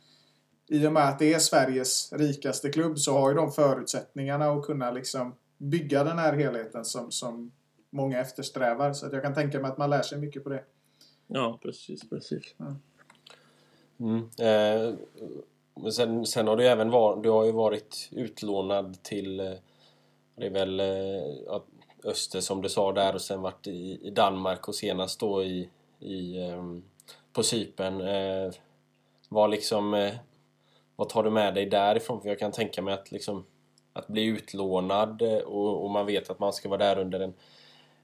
[0.68, 4.64] i och med att det är Sveriges rikaste klubb så har ju de förutsättningarna att
[4.64, 7.52] kunna liksom bygga den här helheten som, som
[7.90, 8.92] många eftersträvar.
[8.92, 10.64] Så att jag kan tänka mig att man lär sig mycket på det.
[11.26, 12.54] Ja, precis, precis.
[14.00, 14.18] Mm.
[14.38, 14.94] Eh,
[15.74, 19.52] men sen, sen har du även varit, du har ju varit utlånad till eh,
[20.36, 20.86] det är väl eh,
[21.46, 21.64] ja,
[22.04, 25.68] Öster som du sa där och sen varit i, i Danmark och senast då i,
[26.00, 26.82] i ehm,
[27.32, 28.00] på Cypern.
[28.00, 28.52] Eh,
[29.28, 30.10] vad liksom
[30.96, 32.22] vad tar du med dig därifrån?
[32.22, 33.46] För jag kan tänka mig att liksom
[33.92, 37.34] att bli utlånad eh, och, och man vet att man ska vara där under en,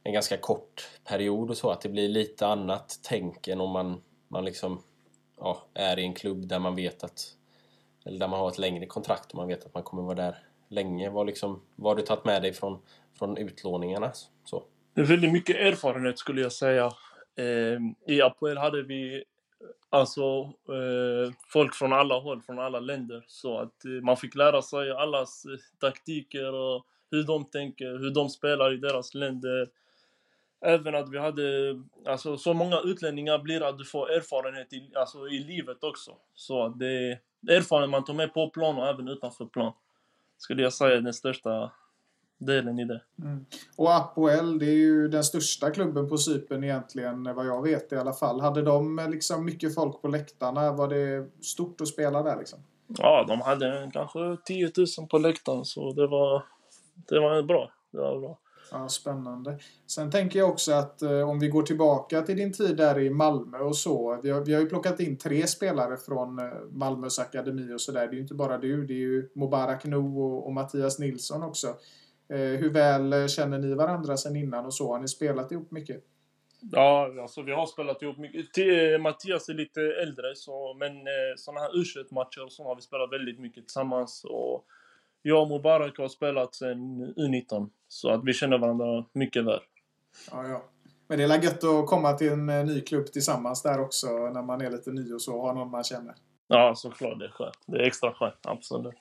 [0.03, 4.01] en ganska kort period och så att det blir lite annat tänk än om man,
[4.29, 4.83] man liksom
[5.39, 7.37] ja, är i en klubb där man vet att
[8.05, 10.39] eller där man har ett längre kontrakt och man vet att man kommer vara där
[10.69, 11.11] länge.
[11.11, 12.79] Vad, liksom, vad har du tagit med dig från,
[13.19, 14.13] från utlåningarna?
[14.45, 14.65] Så.
[14.95, 16.93] Det är väldigt mycket erfarenhet skulle jag säga.
[17.37, 19.25] Eh, I Apoel hade vi
[19.91, 23.25] alltså eh, folk från alla håll, från alla länder.
[23.27, 28.11] Så att eh, man fick lära sig allas eh, taktiker och hur de tänker, hur
[28.11, 29.69] de spelar i deras länder.
[30.65, 31.43] Även att vi hade,
[32.07, 36.17] alltså så många utlänningar blir att du får erfarenhet i, alltså, i livet också.
[36.35, 37.19] Så att det är
[37.49, 39.73] erfarenhet man tar med på plan och även utanför plan.
[40.39, 41.71] Skulle jag säga är den största
[42.41, 43.01] delen i det.
[43.77, 47.97] Och Apoel, det är ju den största klubben på Cypern egentligen, vad jag vet i
[47.97, 48.41] alla fall.
[48.41, 50.73] Hade de eh, liksom mycket folk på läktarna?
[50.73, 52.59] Var det stort att spela där liksom?
[52.99, 56.45] Ja, de hade kanske 10 000 på läktaren så det var,
[57.09, 57.71] det var bra.
[57.91, 58.39] Det var bra.
[58.73, 59.59] Ja, spännande.
[59.87, 63.11] Sen tänker jag också att eh, om vi går tillbaka till din tid där i
[63.11, 64.21] Malmö och så.
[64.23, 68.01] Vi har, vi har ju plockat in tre spelare från eh, Malmös akademi och sådär.
[68.01, 68.87] Det är ju inte bara du.
[68.87, 71.67] Det är ju Mubarak No och, och Mattias Nilsson också.
[72.31, 74.93] Eh, hur väl eh, känner ni varandra sen innan och så?
[74.93, 76.05] Har ni spelat ihop mycket?
[76.73, 78.53] Ja, alltså vi har spelat ihop mycket.
[78.53, 81.03] T- Mattias är lite äldre, så, men eh,
[81.37, 84.25] sådana här U21-matcher och så har vi spelat väldigt mycket tillsammans.
[84.25, 84.65] Och
[85.23, 89.61] jag och Mubarak har spelat sen U19, så att vi känner varandra mycket väl.
[90.31, 90.65] Ja, ja.
[91.09, 94.09] Men det är väl gött att komma till en eh, ny klubb tillsammans där också
[94.09, 95.41] när man är lite ny och så.
[95.43, 96.15] Har någon man känner.
[96.49, 97.19] Ja, såklart.
[97.19, 97.59] Det är skönt.
[97.67, 98.95] Det är extra skönt, absolut.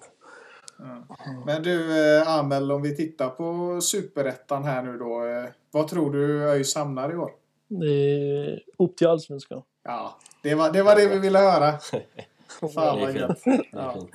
[1.46, 5.26] Men du, eh, Amel, om vi tittar på Superettan här nu då.
[5.26, 7.32] Eh, vad tror du ÖIS hamnar i år?
[7.68, 9.62] Det är upp till Allsvenskan.
[9.84, 11.72] Ja, det var det, var det vi ville höra.
[12.74, 13.44] Fan vad gött.
[13.72, 14.08] Ja.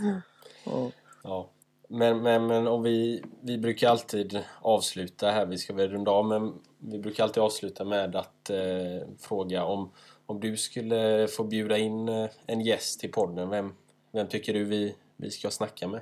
[1.22, 1.50] Ja.
[1.88, 6.26] Men, men, men om vi, vi brukar alltid avsluta här, vi ska väl runda av,
[6.26, 9.90] men vi brukar alltid avsluta med att eh, fråga om,
[10.26, 13.74] om du skulle få bjuda in eh, en gäst till podden, vem,
[14.12, 16.00] vem tycker du vi, vi ska snacka med?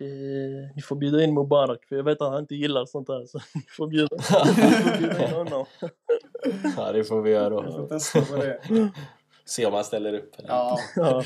[0.00, 3.26] Eh, Ni får bjuda in Mubarak, för jag vet att han inte gillar sånt här.
[3.26, 5.66] Så ni får bjuda, ni får bjuda in honom.
[6.76, 7.72] Ja, det får vi göra Vi då.
[7.72, 8.60] får testa på det.
[9.44, 10.34] Se om han ställer upp.
[10.48, 11.22] Ja, Ja,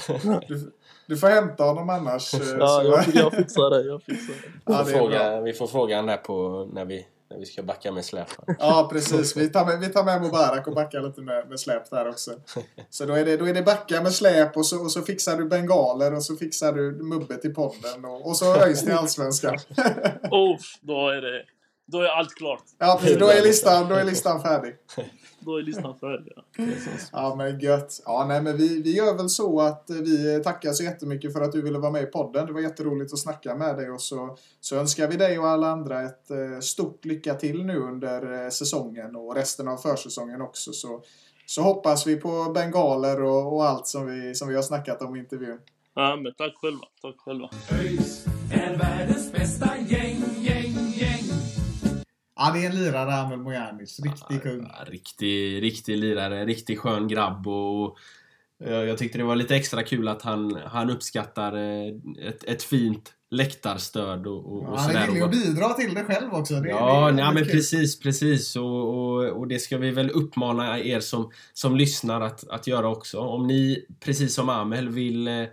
[0.48, 0.72] du,
[1.06, 2.34] du får hämta honom annars.
[2.34, 3.82] eh, ja jag, jag fixar det.
[3.88, 4.48] Jag fixar det.
[4.66, 5.08] Vi Ja, får, det är bra.
[5.18, 8.28] fråga, vi får fråga han där på när vi, när vi ska backa med släp.
[8.58, 9.36] Ja, precis.
[9.36, 12.30] Vi tar med, vi tar med Mubarak och backar lite med, med släp där också.
[12.90, 15.36] Så då är det, då är det backa med släp och så, och så fixar
[15.36, 19.58] du bengaler och så fixar du Mubbe till podden och, och så ÖIS till Allsvenskan.
[20.30, 21.42] Oh, då är det...
[21.86, 22.62] Då är allt klart.
[22.78, 23.18] Ja, precis.
[23.18, 24.74] Då är listan, då är listan färdig.
[25.40, 26.32] Då är listan färdig.
[26.36, 26.64] ja.
[27.12, 28.02] Ja, men gött.
[28.04, 31.40] Ja, nej, men vi, vi gör väl så att eh, vi tackar så jättemycket för
[31.40, 32.46] att du ville vara med i podden.
[32.46, 35.68] Det var jätteroligt att snacka med dig och så, så önskar vi dig och alla
[35.68, 40.72] andra ett eh, stort lycka till nu under eh, säsongen och resten av försäsongen också.
[40.72, 41.02] Så,
[41.46, 45.16] så hoppas vi på bengaler och, och allt som vi, som vi har snackat om
[45.16, 45.58] i intervjun.
[45.94, 46.84] Ja, men tack själva.
[47.02, 47.50] Tack själva.
[47.70, 50.24] ÖIS är världens bästa gäng.
[52.44, 54.00] Ja, det är en lirare, Amel Mojanic.
[54.04, 54.70] Riktig kung.
[54.78, 57.98] Ja, riktig, riktig lirare, riktig skön grabb och
[58.64, 61.88] eh, jag tyckte det var lite extra kul att han, han uppskattar eh,
[62.28, 65.00] ett, ett fint läktarstöd och, och, och Han sådär.
[65.02, 66.54] är villig Och- att bidra till det själv också.
[66.54, 67.52] Det, Ja, det nej, men kul.
[67.52, 68.56] precis, precis.
[68.56, 72.88] Och, och, och det ska vi väl uppmana er som, som lyssnar att, att göra
[72.88, 73.18] också.
[73.20, 75.44] Om ni, precis som Amel, vill, eh,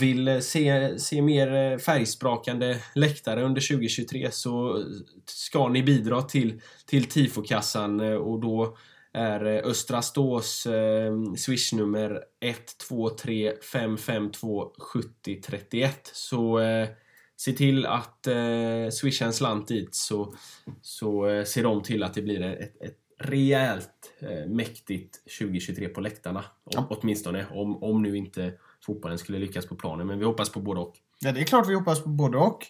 [0.00, 4.84] vill se, se mer eh, färgsprakande läktare under 2023 så
[5.26, 8.76] ska ni bidra till, till tifokassan eh, och då
[9.12, 16.10] är eh, Östra Stås eh, swishnummer 123 552 70 31.
[16.12, 16.88] Så eh,
[17.36, 20.34] se till att eh, swisha en slant dit så,
[20.82, 26.00] så eh, ser de till att det blir ett, ett rejält eh, mäktigt 2023 på
[26.00, 26.44] läktarna.
[26.64, 28.52] Om, Åtminstone om, om nu inte
[28.86, 30.06] fotbollen skulle lyckas på planen.
[30.06, 30.94] Men vi hoppas på både och.
[31.20, 32.66] Ja, det är klart vi hoppas på både och.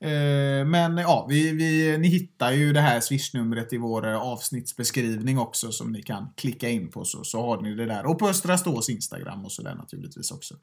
[0.00, 5.38] Eh, men ja, vi, vi, ni hittar ju det här swishnumret i vår eh, avsnittsbeskrivning
[5.38, 8.06] också som ni kan klicka in på så, så har ni det där.
[8.06, 10.54] Och på Östra Stås Instagram och sådär naturligtvis också.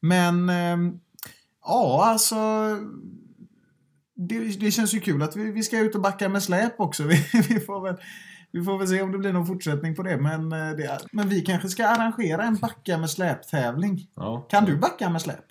[0.00, 1.00] Men ehm,
[1.64, 2.36] ja, alltså
[4.16, 7.02] det, det känns ju kul att vi, vi ska ut och backa med släp också.
[7.08, 7.96] Vi, vi, får väl,
[8.52, 10.16] vi får väl se om det blir någon fortsättning på det.
[10.16, 14.06] Men, eh, det, men vi kanske ska arrangera en backa med släp-tävling.
[14.14, 14.46] Ja.
[14.50, 15.44] Kan du backa med släp?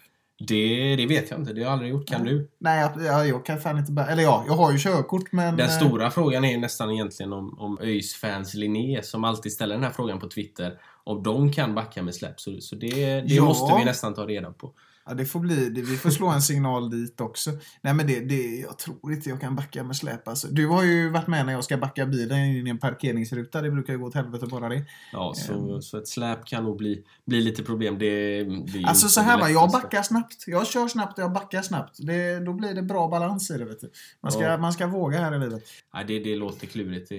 [0.47, 1.53] Det, det vet jag inte.
[1.53, 2.07] Det har jag aldrig gjort.
[2.07, 2.49] Kan du?
[2.59, 4.11] Nej, jag, jag, kan fan inte backa.
[4.11, 5.57] Eller ja, jag har ju körkort men...
[5.57, 9.75] Den eh, stora frågan är nästan egentligen om, om ÖIS fans Linné som alltid ställer
[9.75, 10.79] den här frågan på Twitter.
[11.03, 12.39] Om de kan backa med släpp.
[12.39, 13.45] Så, så det, det Ja.
[13.45, 14.71] måste vi nästan ta reda på.
[15.07, 15.81] Ja, det får bli det.
[15.81, 17.51] Vi får slå en signal dit också.
[17.81, 20.27] Nej, men det, det, jag tror inte jag kan backa med släp.
[20.27, 20.47] Alltså.
[20.47, 23.61] Du har ju varit med när jag ska backa bilen in i en parkeringsruta.
[23.61, 24.85] Det brukar ju gå åt helvete bara det.
[25.11, 27.99] Ja, så, så ett släp kan nog bli, bli lite problem.
[27.99, 30.43] Det, det Alltså så här va, jag backar snabbt.
[30.47, 31.97] Jag kör snabbt och jag backar snabbt.
[31.99, 33.65] Det, då blir det bra balans i det.
[33.65, 33.91] Vet du.
[34.23, 34.57] Man, ska, Ja.
[34.57, 35.63] man ska våga här i livet.
[35.93, 37.11] Nej, det, det låter klurigt.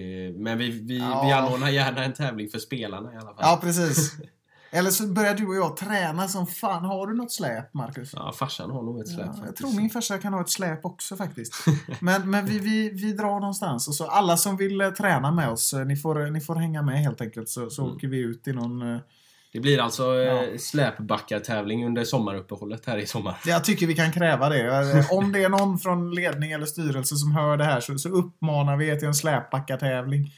[0.42, 1.22] Men vi, vi, Ja.
[1.26, 3.36] vi anordnar gärna en tävling för spelarna i alla fall.
[3.38, 4.12] Ja, precis.
[4.70, 6.84] Eller så börjar du och jag träna som fan.
[6.84, 8.10] Har du något släp, Marcus?
[8.16, 10.84] Ja, farsan har nog ett släp Ja, jag tror min farsa kan ha ett släp
[10.84, 11.54] också faktiskt.
[12.00, 13.88] Men, men vi, vi, vi drar någonstans.
[13.88, 16.82] Och så alla som vill eh, träna med oss, eh, ni får, ni får hänga
[16.82, 17.48] med helt enkelt.
[17.48, 17.96] Så, så Mm.
[17.96, 18.94] åker vi ut i någon...
[18.94, 19.00] eh,
[19.52, 20.58] Det blir alltså eh, Ja.
[20.58, 23.36] släpbackartävling under sommaruppehållet här i sommar.
[23.46, 24.66] Jag tycker vi kan kräva det.
[24.98, 28.08] Eh, Om det är någon från ledning eller styrelse som hör det här så, så
[28.08, 30.32] uppmanar vi er till en släpbackartävling.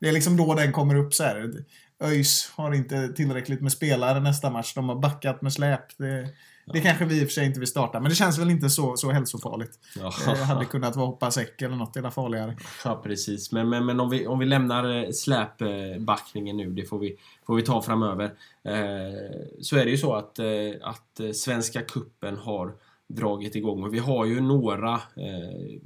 [0.00, 1.52] Det är liksom då den kommer upp så här.
[2.00, 4.74] ÖIS har inte tillräckligt med spelare nästa match.
[4.74, 5.98] De har backat med släp.
[5.98, 6.28] Det,
[6.72, 8.70] det kanske vi i och för sig inte vill starta, men det känns väl inte
[8.70, 9.78] så, så hälsofarligt.
[9.96, 10.12] Ja.
[10.26, 12.56] Det hade kunnat vara hoppa säck eller något illa farligare.
[12.84, 13.52] Ja, precis.
[13.52, 17.56] Men, men, men om, vi, om vi lämnar eh, släpbackningen nu, det får vi, får
[17.56, 18.24] vi ta framöver.
[18.64, 20.46] Eh, så är det ju så att, eh,
[20.82, 22.72] att eh, Svenska Kuppen har
[23.08, 23.82] dragit igång.
[23.82, 25.80] Och vi har ju några, eh,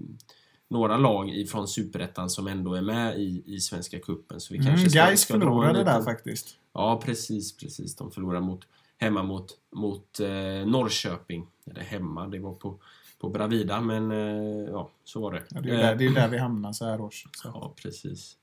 [0.73, 4.41] några lag ifrån Superettan som ändå är med i, i Svenska Kuppen.
[4.41, 6.57] Så vi Mm, kanske ska, Gais ska en förlorade liten- där faktiskt.
[6.75, 7.97] Ja, precis, precis.
[7.97, 8.61] De förlorar mot,
[8.99, 10.29] hemma mot, mot eh,
[10.67, 11.47] Norrköping.
[11.71, 12.79] Eller hemma, det var på,
[13.21, 15.43] på Bravida, men eh, ja, så var det.
[15.51, 17.27] Ja, det, är där, det är där vi hamnar så här års.
[17.37, 17.49] Så.
[17.55, 18.37] Ja, precis.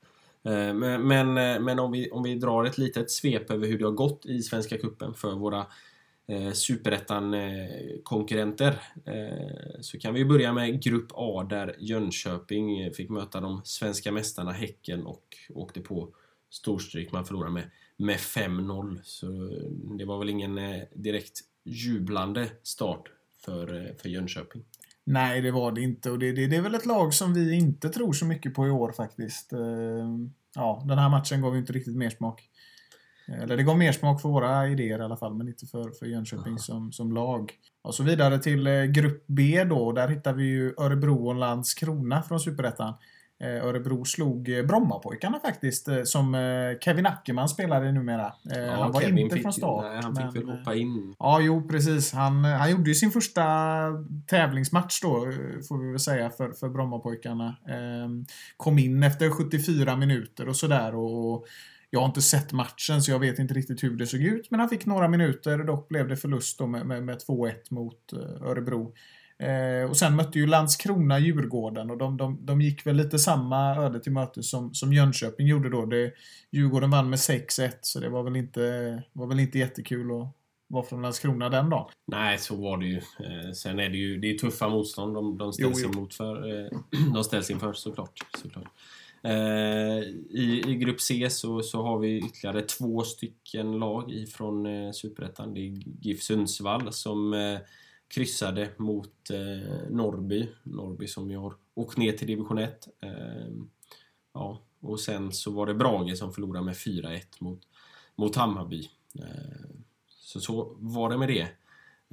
[0.43, 3.77] Eh, Men, men, eh, men om, vi, om vi drar ett litet svep över hur
[3.79, 5.65] det har gått i Svenska Kuppen för våra
[6.29, 13.41] eh, Superettan-konkurrenter eh, eh, så kan vi börja med Grupp A där Jönköping fick möta
[13.41, 16.13] de svenska mästarna Häcken och åkte på
[16.49, 17.11] storstryk.
[17.11, 18.99] Man förlorade med, med 5-0.
[19.03, 23.03] Så eh, det var väl ingen eh, direkt jublande start
[23.45, 24.63] för, eh, för Jönköping.
[25.03, 26.11] Nej, det var det inte.
[26.11, 28.67] Och det, det, det är väl ett lag som vi inte tror så mycket på
[28.67, 29.53] i år faktiskt.
[29.53, 29.59] Eh,
[30.55, 32.48] ja, den här matchen gav ju inte riktigt mer smak.
[33.33, 36.05] Eller det gav mer smak för våra idéer i alla fall, men inte för, för
[36.05, 37.51] Jönköping som, som lag.
[37.81, 39.91] Och så vidare till eh, Grupp B då.
[39.91, 42.93] Där hittar vi ju Örebro och Landskrona från Superettan.
[43.43, 46.35] Eh, Örebro slog eh, Brommapojkarna faktiskt, eh, som
[46.81, 48.33] Kevin Ackerman spelar i numera.
[48.55, 49.85] Eh, han var Kevin inte fick, från start.
[49.85, 52.13] Nej, han fick men, väl eh, hoppa in Ja, jo precis.
[52.13, 53.43] Han, han gjorde ju sin första
[54.27, 55.09] tävlingsmatch då,
[55.67, 57.55] får vi väl säga, för, för Brommapojkarna.
[57.67, 58.25] Ehm,
[58.57, 60.95] kom in efter 74 minuter och sådär.
[60.95, 61.45] Och
[61.89, 64.51] jag har inte sett matchen så jag vet inte riktigt hur det såg ut.
[64.51, 65.57] Men han fick några minuter.
[65.57, 68.93] Dock blev det förlust med, med, med 2-1 mot eh, Örebro.
[69.39, 73.75] Eh, och sen mötte ju Landskrona Djurgården och de, de, de gick väl lite samma
[73.75, 75.85] öde till mötes som, som Jönköping gjorde då.
[75.85, 76.13] Det,
[76.51, 80.35] Djurgården vann med 6-1 så det var väl inte, var väl inte jättekul att
[80.67, 81.91] vara från Landskrona den dagen.
[82.07, 82.97] Nej, så var det ju.
[82.97, 85.97] Eh, sen är det ju det är tuffa motstånd de, de ställs Jo, jo.
[85.97, 86.65] emot för.
[86.65, 86.69] Eh,
[87.13, 88.19] de ställs inför såklart.
[88.37, 88.67] såklart.
[89.23, 89.99] Eh,
[90.29, 95.53] i, I grupp C så, så har vi ytterligare två stycken lag ifrån eh, Superettan.
[95.53, 97.59] Det är GIF Sundsvall som eh,
[98.07, 100.47] kryssade mot eh, Norrby.
[100.63, 102.87] Norrby som ju har åkt ner till division 1.
[103.01, 103.51] Eh,
[104.33, 107.61] ja, och sen så var det Brage som förlorade med 4-1 mot,
[108.15, 108.89] mot Hammarby.
[109.19, 109.69] Eh,
[110.07, 111.47] så så var det med det.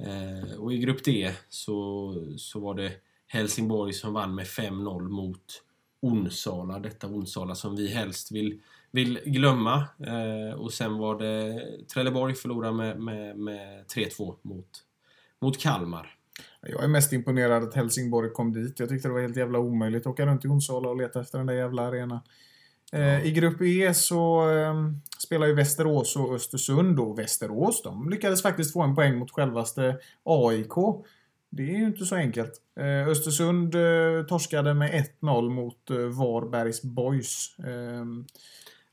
[0.07, 2.91] Eh, och i grupp D så, så var det
[3.27, 5.63] Helsingborg som vann med 5-0 mot
[6.01, 6.79] Onsala.
[6.79, 9.85] Detta Onsala som vi helst vill, vill glömma.
[9.99, 14.69] Eh, och sen var det Trelleborg förlorade med, med, med 3-2 mot,
[15.41, 16.13] mot Kalmar.
[16.61, 18.79] Jag är mest imponerad att Helsingborg kom dit.
[18.79, 21.37] Jag tyckte det var helt jävla omöjligt att åka runt i Onsala och leta efter
[21.37, 22.19] den där jävla arenan.
[22.93, 24.73] Eh, I grupp E så eh,
[25.17, 29.97] spelar ju Västerås och Östersund och Västerås de lyckades faktiskt få en poäng mot självaste
[30.23, 30.73] AIK.
[31.57, 32.61] Det är ju inte så enkelt.
[32.79, 37.55] Eh, Östersund eh, torskade med 1-0 mot eh, Varbergs Boys.
[37.59, 38.05] Eh,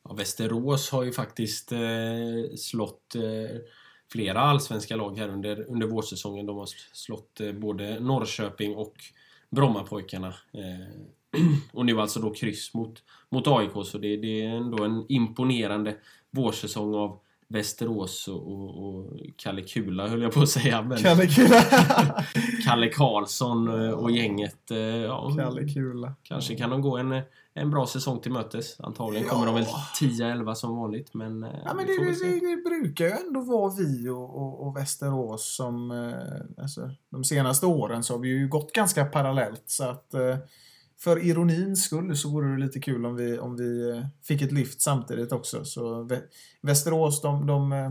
[0.09, 3.57] Ja, Västerås har ju faktiskt eh, slått eh,
[4.13, 6.47] flera allsvenska lag här under, under vårsäsongen.
[6.47, 8.95] De har slått eh, både Norrköping och
[9.51, 10.35] Brommapojkarna.
[10.53, 11.41] Eh,
[11.73, 15.97] och nu alltså då kryss mot, mot AIK, så det, det är ändå en imponerande
[16.31, 20.83] vårsäsong av Västerås och, och, och Kalle Kula höll jag på att säga.
[20.83, 21.63] Men Kalle Kula.
[22.65, 24.71] Kalle Karlsson eh, och gänget.
[24.71, 26.15] eh, Ja, Kalle Kula.
[26.23, 27.21] Kanske kan de gå en,
[27.55, 28.81] en bra säsong till mötes.
[28.81, 29.65] Antagligen kommer de väl
[30.01, 31.15] 10-11 som vanligt.
[31.15, 34.77] Men, eh, Ja, men det, det, det, brukar ju ändå vara vi och, och, och
[34.77, 35.91] Västerås som...
[36.59, 39.63] Alltså, de senaste åren så har vi ju gått ganska parallellt.
[39.67, 40.15] Så att
[41.05, 44.53] för ironins skull så vore det lite kul om vi, om vi eh, fick ett
[44.53, 45.65] lyft samtidigt också.
[45.65, 46.09] Så
[46.61, 47.47] Västerås, de...
[47.47, 47.91] de eh,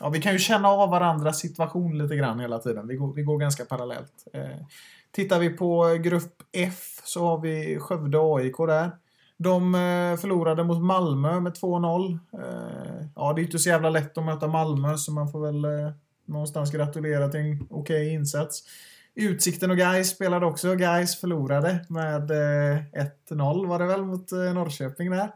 [0.00, 2.88] ja, vi kan ju känna av varandras situation lite grann hela tiden.
[2.88, 4.12] Vi går, vi går ganska parallellt.
[4.32, 4.66] Eh,
[5.12, 8.90] tittar vi på grupp F så har vi Skövde AIK där.
[9.36, 12.18] De eh, förlorade mot Malmö med 2-0.
[12.32, 15.64] Eh, ja, det är inte så jävla lätt att möta Malmö så man får väl
[15.64, 15.92] eh,
[16.26, 18.62] någonstans gratulera till en okej insats.
[19.14, 20.74] Utsikten och Gais spelade också.
[20.74, 22.82] Gais förlorade med eh,
[23.30, 25.30] 1-0 var det väl mot eh, Norrköping där.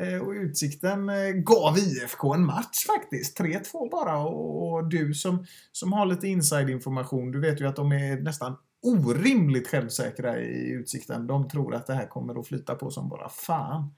[0.00, 1.10] Eh, och Utsikten
[1.44, 3.40] gav IFK en match faktiskt.
[3.40, 4.18] 3-2 bara.
[4.18, 8.56] Och, och du som, som har lite inside-information, du vet ju att de är nästan
[8.82, 11.26] orimligt självsäkra i Utsikten.
[11.26, 13.90] De tror att det här kommer att flyta på som bara fan.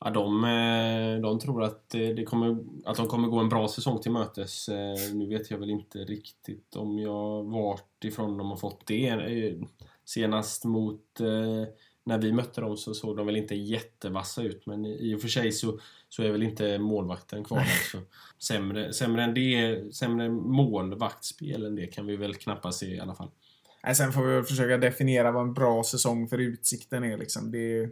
[0.00, 3.68] Ja, de, eh, de tror att, eh, det kommer, att de kommer gå en bra
[3.68, 4.68] säsong till mötes.
[4.68, 9.54] Eh, nu vet jag väl inte riktigt om jag vart ifrån de har fått det.
[10.04, 11.20] Senast mot
[12.04, 15.28] när vi mötte dem så såg de väl inte jättevassa ut men i och för
[15.28, 15.78] sig så,
[16.08, 17.90] så är väl inte målvakten kvar där.
[17.92, 17.98] Så
[18.38, 23.14] sämre, sämre än det, sämre målvaktsspel än det kan vi väl knappast se i alla
[23.14, 23.30] fall.
[23.84, 27.18] Nej, sen får vi väl försöka definiera vad en bra säsong för Utsikten är.
[27.18, 27.50] Liksom.
[27.50, 27.88] Det,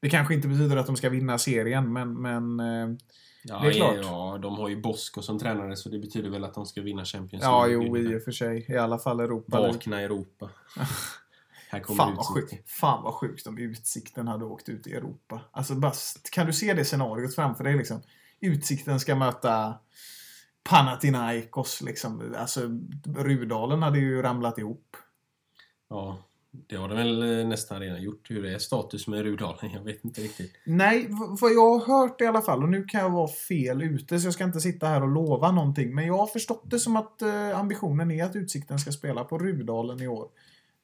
[0.00, 2.96] det kanske inte betyder att de ska vinna serien, men, men eh,
[3.42, 3.96] Ja, Det är klart.
[4.02, 7.04] Ja, de har ju Bosko som tränare så det betyder väl att de ska vinna
[7.04, 7.86] Champions ja, League.
[7.86, 8.66] jo, i och för sig.
[8.68, 9.60] I alla fall Europa.
[9.60, 10.50] Vakna Europa.
[11.70, 15.40] Här kommer Fan vad, fan vad sjukt om Utsikten hade åkt ut i Europa.
[15.50, 15.92] Alltså, bara,
[16.32, 17.76] kan du se det scenariot framför dig?
[17.76, 18.02] Liksom?
[18.40, 19.74] Utsikten ska möta
[20.62, 21.82] Panathinaikos.
[21.82, 22.34] Liksom.
[22.38, 22.60] Alltså,
[23.16, 24.96] Rudalen hade ju ramlat ihop.
[25.88, 26.18] Ja,
[26.52, 28.30] det har de väl eh, nästan redan gjort.
[28.30, 29.70] Hur är status med Rudalen?
[29.74, 30.52] Jag vet inte riktigt.
[30.64, 31.06] Nej,
[31.40, 34.26] vad jag har hört i alla fall, och nu kan jag vara fel ute så
[34.26, 37.22] jag ska inte sitta här och lova någonting, men jag har förstått det som att
[37.22, 40.28] eh, ambitionen är att Utsikten ska spela på Rudalen i år.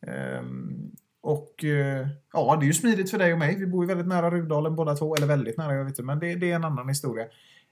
[0.06, 0.90] Ehm,
[1.20, 3.56] och eh, ja, det är ju smidigt för dig och mig.
[3.58, 6.18] Vi bor ju väldigt nära Rudalen båda två, eller väldigt nära, jag vet inte, men
[6.18, 7.26] det, det är en annan historia.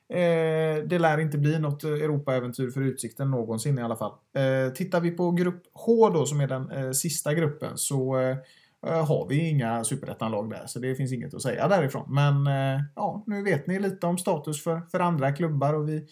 [0.08, 4.12] Eh, det lär inte bli något Europaäventyr för Utsikten någonsin i alla fall.
[4.36, 8.36] Eh, tittar vi på grupp H då, som är den eh, sista gruppen, så eh,
[8.86, 12.14] eh, har vi inga superettanlag där, så det finns inget att säga därifrån.
[12.14, 16.06] Men eh, ja, nu vet ni lite om status för, för andra klubbar och vi,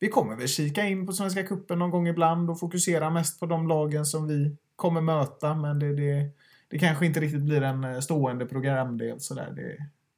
[0.00, 3.46] vi kommer väl kika in på Svenska Cupen någon gång ibland och fokusera mest på
[3.46, 6.30] de lagen som vi kommer möta, men det, det,
[6.68, 9.52] det kanske inte riktigt blir en eh, stående programdel sådär.
[9.56, 9.76] Det,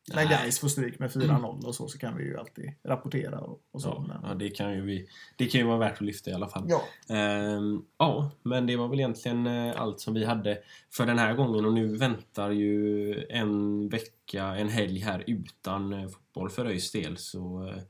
[0.08, 0.28] när.
[0.28, 3.82] Gais får stryk med 4-0 och så, så kan vi ju alltid rapportera och, och
[3.82, 4.04] så.
[4.08, 6.48] Ja, ja, det, kan ju vi, det kan ju vara värt att lyfta i alla
[6.48, 6.64] fall.
[6.68, 6.82] ja.
[7.16, 10.58] Ehm, ja, men det var väl egentligen eh, allt som vi hade
[10.90, 16.08] för den här gången och nu väntar ju en vecka, en helg här utan eh,
[16.08, 17.16] fotboll för ÖIS del.
[17.16, 17.82] Så eh,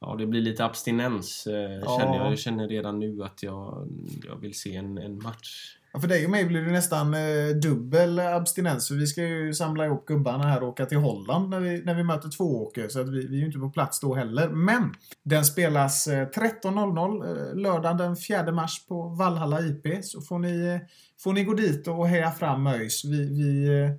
[0.00, 1.98] ja, det blir lite abstinens eh, Ja.
[2.00, 2.30] känner jag.
[2.30, 3.88] Jag känner redan nu att jag,
[4.28, 5.76] jag vill se en, en match.
[5.94, 8.88] Ja, för dig och mig blir det nästan eh, dubbel abstinens.
[8.88, 11.94] För vi ska ju samla ihop gubbarna här och åka till Holland när vi, när
[11.94, 12.88] vi möter Tvååker.
[12.88, 14.48] Så att vi, vi är ju inte på plats då heller.
[14.48, 20.04] Men den spelas eh, 13.00 eh, lördagen den 4 mars på Valhalla IP.
[20.04, 20.80] Så får ni, eh,
[21.20, 23.04] får ni gå dit och heja fram ÖIS.
[23.04, 23.90] Vi, vi, eh,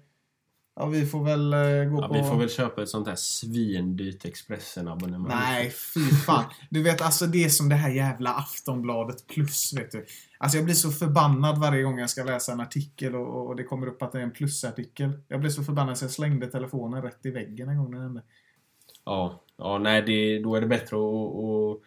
[0.75, 2.13] ja, vi får väl eh, gå Ja, på...
[2.13, 5.29] vi får väl köpa ett sånt här svindyrt Expressen-abonnemang.
[5.29, 6.43] Nej, fy fan.
[6.69, 10.05] Du vet, alltså det är som det här jävla Aftonbladet plus, vet du.
[10.37, 13.63] Alltså jag blir så förbannad varje gång jag ska läsa en artikel och, och det
[13.63, 15.11] kommer upp att det är en plusartikel.
[15.27, 18.21] Jag blir så förbannad så jag slängde telefonen rätt i väggen en gång den hände.
[19.05, 21.81] Ja, ja nej, det, då är det bättre att, att,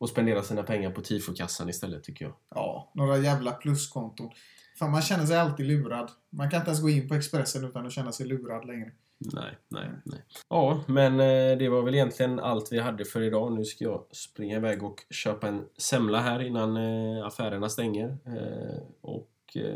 [0.00, 2.34] att spendera sina pengar på tifokassan istället tycker jag.
[2.54, 4.30] Ja, några jävla pluskonton.
[4.78, 6.10] Fan, man känner sig alltid lurad.
[6.30, 8.92] Man kan inte ens gå in på Expressen utan att känna sig lurad längre.
[9.18, 10.24] Nej, nej, nej.
[10.48, 13.52] Ja, men eh, det var väl egentligen allt vi hade för idag.
[13.52, 18.18] Nu ska jag springa iväg och köpa en semla här innan eh, affärerna stänger.
[18.26, 19.30] Eh, och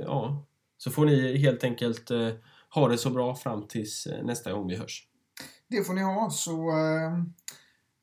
[0.04, 0.44] ja,
[0.78, 2.10] så får ni helt enkelt
[2.68, 5.06] ha det så bra fram tills nästa gång vi hörs.
[5.68, 6.72] Det får ni ha, så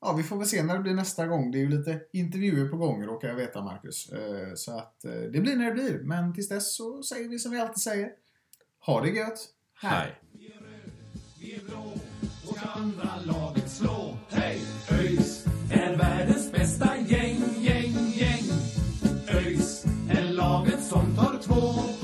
[0.00, 1.50] ja, vi får väl se när det blir nästa gång.
[1.50, 4.12] Det är ju lite intervjuer på gång råkar jag veta Marcus.
[4.12, 5.98] Eh, så att eh, det blir när det blir.
[5.98, 8.10] Men tills dess så säger vi som vi alltid säger.
[8.86, 9.48] Ha det gött.
[9.74, 9.90] Hej.
[9.90, 10.20] Hej.
[10.32, 10.90] Vi är röd,
[11.40, 11.92] vi är blå
[12.48, 14.16] och ska andra laget slå.
[14.28, 18.44] Hej, ÖIS är världens bästa gäng, gäng, gäng.
[19.28, 21.99] ÖIS är laget som tar två.